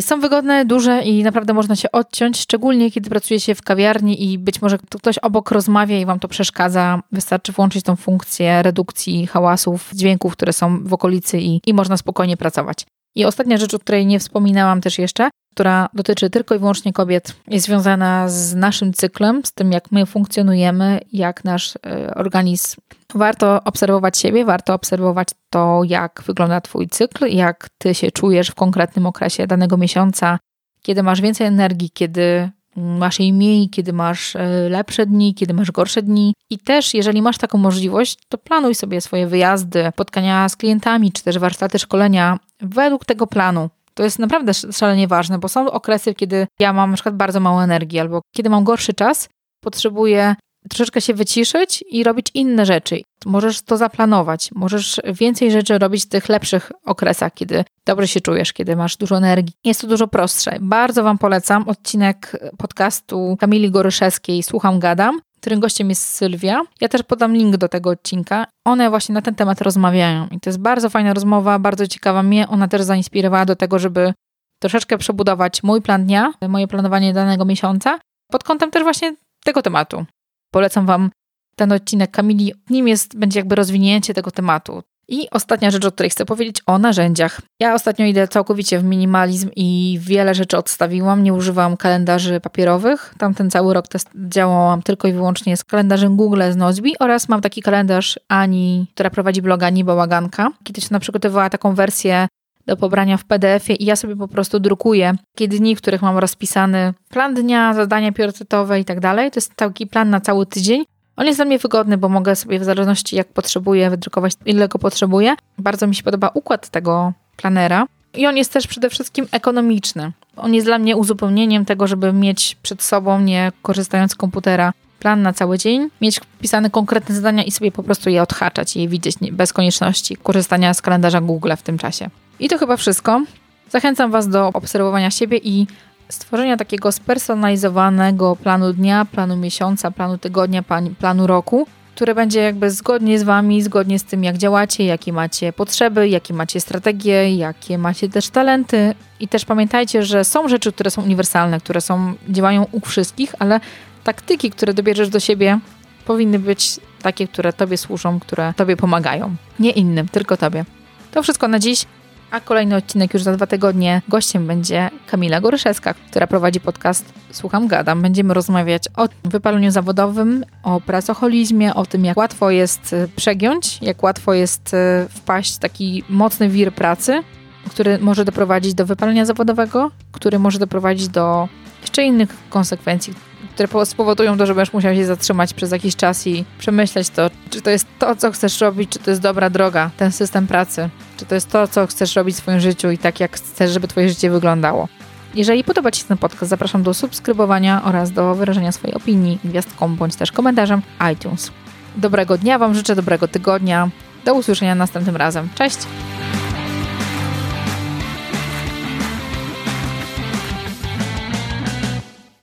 Są 0.00 0.20
wygodne, 0.20 0.64
duże 0.64 1.02
i 1.02 1.22
naprawdę 1.22 1.54
można 1.54 1.76
się 1.76 1.92
odciąć, 1.92 2.40
szczególnie 2.40 2.90
kiedy 2.90 3.10
pracuje 3.10 3.40
się 3.40 3.54
w 3.54 3.62
kawiarni 3.62 4.32
i 4.32 4.38
być 4.38 4.62
może 4.62 4.78
ktoś 4.78 5.18
obok 5.18 5.50
rozmawia 5.50 5.98
i 5.98 6.06
wam 6.06 6.18
to 6.20 6.28
przeszkadza. 6.28 7.02
Wystarczy 7.12 7.52
włączyć 7.52 7.84
tą 7.84 7.96
funkcję 7.96 8.62
redukcji 8.62 9.26
hałasów, 9.26 9.90
dźwięków, 9.94 10.32
które 10.32 10.52
są 10.52 10.84
w 10.84 10.92
okolicy 10.92 11.38
i, 11.40 11.60
i 11.66 11.74
można 11.74 11.96
spokojnie 11.96 12.36
pracować. 12.36 12.86
I 13.14 13.24
ostatnia 13.24 13.56
rzecz, 13.56 13.74
o 13.74 13.78
której 13.78 14.06
nie 14.06 14.18
wspominałam 14.18 14.80
też 14.80 14.98
jeszcze, 14.98 15.30
która 15.58 15.88
dotyczy 15.94 16.30
tylko 16.30 16.54
i 16.54 16.58
wyłącznie 16.58 16.92
kobiet, 16.92 17.36
jest 17.48 17.66
związana 17.66 18.28
z 18.28 18.54
naszym 18.54 18.92
cyklem, 18.92 19.44
z 19.44 19.52
tym, 19.52 19.72
jak 19.72 19.92
my 19.92 20.06
funkcjonujemy, 20.06 21.00
jak 21.12 21.44
nasz 21.44 21.74
e, 21.76 22.14
organizm. 22.14 22.80
Warto 23.14 23.64
obserwować 23.64 24.18
siebie, 24.18 24.44
warto 24.44 24.74
obserwować 24.74 25.28
to, 25.50 25.80
jak 25.84 26.22
wygląda 26.26 26.60
Twój 26.60 26.88
cykl, 26.88 27.26
jak 27.26 27.68
Ty 27.78 27.94
się 27.94 28.10
czujesz 28.10 28.48
w 28.48 28.54
konkretnym 28.54 29.06
okresie 29.06 29.46
danego 29.46 29.76
miesiąca, 29.76 30.38
kiedy 30.82 31.02
masz 31.02 31.20
więcej 31.20 31.46
energii, 31.46 31.90
kiedy 31.90 32.50
masz 32.76 33.20
jej 33.20 33.32
mniej, 33.32 33.68
kiedy 33.68 33.92
masz 33.92 34.36
e, 34.36 34.68
lepsze 34.68 35.06
dni, 35.06 35.34
kiedy 35.34 35.54
masz 35.54 35.70
gorsze 35.70 36.02
dni. 36.02 36.34
I 36.50 36.58
też, 36.58 36.94
jeżeli 36.94 37.22
masz 37.22 37.38
taką 37.38 37.58
możliwość, 37.58 38.18
to 38.28 38.38
planuj 38.38 38.74
sobie 38.74 39.00
swoje 39.00 39.26
wyjazdy, 39.26 39.90
spotkania 39.94 40.48
z 40.48 40.56
klientami, 40.56 41.12
czy 41.12 41.22
też 41.22 41.38
warsztaty 41.38 41.78
szkolenia 41.78 42.38
według 42.60 43.04
tego 43.04 43.26
planu. 43.26 43.70
To 43.94 44.02
jest 44.02 44.18
naprawdę 44.18 44.54
szalenie 44.54 45.08
ważne, 45.08 45.38
bo 45.38 45.48
są 45.48 45.70
okresy, 45.70 46.14
kiedy 46.14 46.46
ja 46.60 46.72
mam 46.72 46.90
na 46.90 46.94
przykład 46.94 47.16
bardzo 47.16 47.40
mało 47.40 47.64
energii, 47.64 47.98
albo 47.98 48.20
kiedy 48.36 48.50
mam 48.50 48.64
gorszy 48.64 48.94
czas, 48.94 49.28
potrzebuję 49.60 50.34
troszeczkę 50.68 51.00
się 51.00 51.14
wyciszyć 51.14 51.84
i 51.90 52.04
robić 52.04 52.30
inne 52.34 52.66
rzeczy. 52.66 53.00
Możesz 53.26 53.62
to 53.62 53.76
zaplanować, 53.76 54.50
możesz 54.54 55.00
więcej 55.14 55.50
rzeczy 55.50 55.78
robić 55.78 56.04
w 56.04 56.08
tych 56.08 56.28
lepszych 56.28 56.72
okresach, 56.84 57.34
kiedy 57.34 57.64
dobrze 57.86 58.08
się 58.08 58.20
czujesz, 58.20 58.52
kiedy 58.52 58.76
masz 58.76 58.96
dużo 58.96 59.16
energii. 59.16 59.54
Jest 59.64 59.80
to 59.80 59.86
dużo 59.86 60.08
prostsze. 60.08 60.56
Bardzo 60.60 61.02
Wam 61.02 61.18
polecam 61.18 61.68
odcinek 61.68 62.32
podcastu 62.58 63.36
Kamili 63.40 63.70
Goryszewskiej 63.70 64.42
Słucham 64.42 64.78
Gadam, 64.78 65.20
którym 65.40 65.60
gościem 65.60 65.88
jest 65.88 66.02
Sylwia. 66.02 66.62
Ja 66.80 66.88
też 66.88 67.02
podam 67.02 67.34
link 67.34 67.56
do 67.56 67.68
tego 67.68 67.90
odcinka. 67.90 68.46
One 68.64 68.90
właśnie 68.90 69.12
na 69.12 69.22
ten 69.22 69.34
temat 69.34 69.60
rozmawiają 69.60 70.28
i 70.30 70.40
to 70.40 70.50
jest 70.50 70.60
bardzo 70.60 70.90
fajna 70.90 71.14
rozmowa, 71.14 71.58
bardzo 71.58 71.86
ciekawa. 71.86 72.22
Mnie 72.22 72.48
ona 72.48 72.68
też 72.68 72.82
zainspirowała 72.82 73.44
do 73.44 73.56
tego, 73.56 73.78
żeby 73.78 74.14
troszeczkę 74.60 74.98
przebudować 74.98 75.62
mój 75.62 75.82
plan 75.82 76.04
dnia, 76.04 76.32
moje 76.48 76.68
planowanie 76.68 77.12
danego 77.12 77.44
miesiąca 77.44 77.98
pod 78.30 78.44
kątem 78.44 78.70
też 78.70 78.82
właśnie 78.82 79.16
tego 79.44 79.62
tematu. 79.62 80.04
Polecam 80.52 80.86
Wam 80.86 81.10
ten 81.56 81.72
odcinek 81.72 82.10
Kamili. 82.10 82.54
Nim 82.70 82.88
jest, 82.88 83.18
będzie 83.18 83.40
jakby 83.40 83.54
rozwinięcie 83.54 84.14
tego 84.14 84.30
tematu. 84.30 84.82
I 85.08 85.30
ostatnia 85.30 85.70
rzecz, 85.70 85.84
o 85.84 85.92
której 85.92 86.10
chcę 86.10 86.24
powiedzieć, 86.24 86.62
o 86.66 86.78
narzędziach. 86.78 87.40
Ja 87.60 87.74
ostatnio 87.74 88.06
idę 88.06 88.28
całkowicie 88.28 88.78
w 88.78 88.84
minimalizm 88.84 89.50
i 89.56 89.98
wiele 90.02 90.34
rzeczy 90.34 90.56
odstawiłam. 90.56 91.22
Nie 91.22 91.34
używam 91.34 91.76
kalendarzy 91.76 92.40
papierowych. 92.40 93.14
Tamten 93.18 93.50
cały 93.50 93.74
rok 93.74 93.88
test 93.88 94.08
działałam 94.28 94.82
tylko 94.82 95.08
i 95.08 95.12
wyłącznie 95.12 95.56
z 95.56 95.64
kalendarzem 95.64 96.16
Google 96.16 96.42
z 96.50 96.56
Nozbi 96.56 96.98
oraz 96.98 97.28
mam 97.28 97.40
taki 97.40 97.62
kalendarz 97.62 98.20
Ani, 98.28 98.86
która 98.94 99.10
prowadzi 99.10 99.42
bloga 99.42 99.70
Nie 99.70 99.84
Bałaganka. 99.84 100.50
Kiedyś 100.64 100.92
ona 100.92 101.00
przygotowywała 101.00 101.50
taką 101.50 101.74
wersję 101.74 102.28
do 102.66 102.76
pobrania 102.76 103.16
w 103.16 103.24
PDF-ie 103.24 103.76
i 103.76 103.84
ja 103.84 103.96
sobie 103.96 104.16
po 104.16 104.28
prostu 104.28 104.60
drukuję 104.60 105.14
kiedy 105.36 105.58
dni, 105.58 105.76
w 105.76 105.78
których 105.78 106.02
mam 106.02 106.18
rozpisany 106.18 106.94
plan 107.10 107.34
dnia, 107.34 107.74
zadania 107.74 108.12
priorytetowe 108.12 108.80
i 108.80 108.84
tak 108.84 109.00
dalej. 109.00 109.30
To 109.30 109.36
jest 109.36 109.54
taki 109.54 109.86
plan 109.86 110.10
na 110.10 110.20
cały 110.20 110.46
tydzień. 110.46 110.84
On 111.18 111.26
jest 111.26 111.38
dla 111.38 111.44
mnie 111.44 111.58
wygodny, 111.58 111.98
bo 111.98 112.08
mogę 112.08 112.36
sobie 112.36 112.58
w 112.58 112.64
zależności 112.64 113.16
jak 113.16 113.28
potrzebuję 113.28 113.90
wydrukować, 113.90 114.32
ile 114.46 114.68
go 114.68 114.78
potrzebuję. 114.78 115.36
Bardzo 115.58 115.86
mi 115.86 115.94
się 115.94 116.02
podoba 116.02 116.30
układ 116.34 116.68
tego 116.68 117.12
planera. 117.36 117.86
I 118.14 118.26
on 118.26 118.36
jest 118.36 118.52
też 118.52 118.66
przede 118.66 118.90
wszystkim 118.90 119.26
ekonomiczny. 119.32 120.12
On 120.36 120.54
jest 120.54 120.66
dla 120.66 120.78
mnie 120.78 120.96
uzupełnieniem 120.96 121.64
tego, 121.64 121.86
żeby 121.86 122.12
mieć 122.12 122.56
przed 122.62 122.82
sobą, 122.82 123.20
nie 123.20 123.52
korzystając 123.62 124.12
z 124.12 124.14
komputera, 124.14 124.72
plan 125.00 125.22
na 125.22 125.32
cały 125.32 125.58
dzień, 125.58 125.88
mieć 126.00 126.20
wpisane 126.20 126.70
konkretne 126.70 127.14
zadania 127.14 127.44
i 127.44 127.50
sobie 127.50 127.72
po 127.72 127.82
prostu 127.82 128.10
je 128.10 128.22
odhaczać 128.22 128.76
i 128.76 128.80
je 128.80 128.88
widzieć 128.88 129.16
bez 129.32 129.52
konieczności 129.52 130.16
korzystania 130.16 130.74
z 130.74 130.82
kalendarza 130.82 131.20
Google 131.20 131.52
w 131.56 131.62
tym 131.62 131.78
czasie. 131.78 132.10
I 132.40 132.48
to 132.48 132.58
chyba 132.58 132.76
wszystko. 132.76 133.22
Zachęcam 133.70 134.10
Was 134.10 134.28
do 134.28 134.48
obserwowania 134.52 135.10
siebie 135.10 135.38
i 135.42 135.66
stworzenia 136.08 136.56
takiego 136.56 136.92
spersonalizowanego 136.92 138.36
planu 138.36 138.72
dnia, 138.72 139.04
planu 139.04 139.36
miesiąca, 139.36 139.90
planu 139.90 140.18
tygodnia, 140.18 140.62
planu 140.98 141.26
roku, 141.26 141.66
które 141.94 142.14
będzie 142.14 142.40
jakby 142.40 142.70
zgodnie 142.70 143.18
z 143.18 143.22
Wami, 143.22 143.62
zgodnie 143.62 143.98
z 143.98 144.04
tym, 144.04 144.24
jak 144.24 144.38
działacie, 144.38 144.84
jakie 144.84 145.12
macie 145.12 145.52
potrzeby, 145.52 146.08
jakie 146.08 146.34
macie 146.34 146.60
strategie, 146.60 147.36
jakie 147.36 147.78
macie 147.78 148.08
też 148.08 148.28
talenty. 148.28 148.94
I 149.20 149.28
też 149.28 149.44
pamiętajcie, 149.44 150.02
że 150.02 150.24
są 150.24 150.48
rzeczy, 150.48 150.72
które 150.72 150.90
są 150.90 151.02
uniwersalne, 151.02 151.60
które 151.60 151.80
są, 151.80 152.14
działają 152.28 152.66
u 152.72 152.80
wszystkich, 152.80 153.34
ale 153.38 153.60
taktyki, 154.04 154.50
które 154.50 154.74
dobierzesz 154.74 155.08
do 155.08 155.20
siebie, 155.20 155.58
powinny 156.06 156.38
być 156.38 156.80
takie, 157.02 157.28
które 157.28 157.52
Tobie 157.52 157.76
służą, 157.76 158.20
które 158.20 158.54
Tobie 158.56 158.76
pomagają. 158.76 159.36
Nie 159.58 159.70
innym, 159.70 160.08
tylko 160.08 160.36
Tobie. 160.36 160.64
To 161.10 161.22
wszystko 161.22 161.48
na 161.48 161.58
dziś. 161.58 161.84
A 162.30 162.40
kolejny 162.40 162.76
odcinek 162.76 163.14
już 163.14 163.22
za 163.22 163.32
dwa 163.32 163.46
tygodnie. 163.46 164.02
Gościem 164.08 164.46
będzie 164.46 164.90
Kamila 165.06 165.40
Goryszewska, 165.40 165.94
która 165.94 166.26
prowadzi 166.26 166.60
podcast 166.60 167.12
Słucham 167.32 167.68
Gadam. 167.68 168.02
Będziemy 168.02 168.34
rozmawiać 168.34 168.82
o 168.96 169.08
wypaleniu 169.24 169.70
zawodowym, 169.70 170.44
o 170.62 170.80
pracoholizmie, 170.80 171.74
o 171.74 171.86
tym, 171.86 172.04
jak 172.04 172.16
łatwo 172.16 172.50
jest 172.50 172.92
y, 172.92 173.08
przegiąć, 173.16 173.78
jak 173.82 174.02
łatwo 174.02 174.34
jest 174.34 174.74
y, 174.74 175.08
wpaść 175.08 175.56
w 175.56 175.58
taki 175.58 176.04
mocny 176.08 176.48
wir 176.48 176.74
pracy, 176.74 177.22
który 177.70 177.98
może 177.98 178.24
doprowadzić 178.24 178.74
do 178.74 178.86
wypalenia 178.86 179.24
zawodowego, 179.24 179.90
który 180.12 180.38
może 180.38 180.58
doprowadzić 180.58 181.08
do 181.08 181.48
jeszcze 181.80 182.04
innych 182.04 182.28
konsekwencji, 182.50 183.14
które 183.58 183.86
spowodują 183.86 184.38
to, 184.38 184.46
że 184.46 184.54
będziesz 184.54 184.72
musiał 184.72 184.94
się 184.94 185.06
zatrzymać 185.06 185.54
przez 185.54 185.72
jakiś 185.72 185.96
czas 185.96 186.26
i 186.26 186.44
przemyśleć 186.58 187.10
to, 187.10 187.30
czy 187.50 187.62
to 187.62 187.70
jest 187.70 187.86
to, 187.98 188.16
co 188.16 188.32
chcesz 188.32 188.60
robić, 188.60 188.90
czy 188.90 188.98
to 188.98 189.10
jest 189.10 189.22
dobra 189.22 189.50
droga, 189.50 189.90
ten 189.96 190.12
system 190.12 190.46
pracy, 190.46 190.88
czy 191.16 191.26
to 191.26 191.34
jest 191.34 191.50
to, 191.50 191.68
co 191.68 191.86
chcesz 191.86 192.16
robić 192.16 192.34
w 192.34 192.38
swoim 192.38 192.60
życiu 192.60 192.90
i 192.90 192.98
tak, 192.98 193.20
jak 193.20 193.36
chcesz, 193.36 193.70
żeby 193.70 193.88
twoje 193.88 194.08
życie 194.08 194.30
wyglądało. 194.30 194.88
Jeżeli 195.34 195.64
podoba 195.64 195.90
Ci 195.90 196.00
się 196.00 196.06
ten 196.06 196.18
podcast, 196.18 196.50
zapraszam 196.50 196.82
do 196.82 196.94
subskrybowania 196.94 197.84
oraz 197.84 198.12
do 198.12 198.34
wyrażenia 198.34 198.72
swojej 198.72 198.94
opinii 198.94 199.38
gwiazdką 199.44 199.96
bądź 199.96 200.16
też 200.16 200.32
komentarzem 200.32 200.82
iTunes. 201.12 201.50
Dobrego 201.96 202.38
dnia 202.38 202.58
Wam 202.58 202.74
życzę, 202.74 202.96
dobrego 202.96 203.28
tygodnia. 203.28 203.88
Do 204.24 204.34
usłyszenia 204.34 204.74
następnym 204.74 205.16
razem. 205.16 205.48
Cześć! 205.54 205.78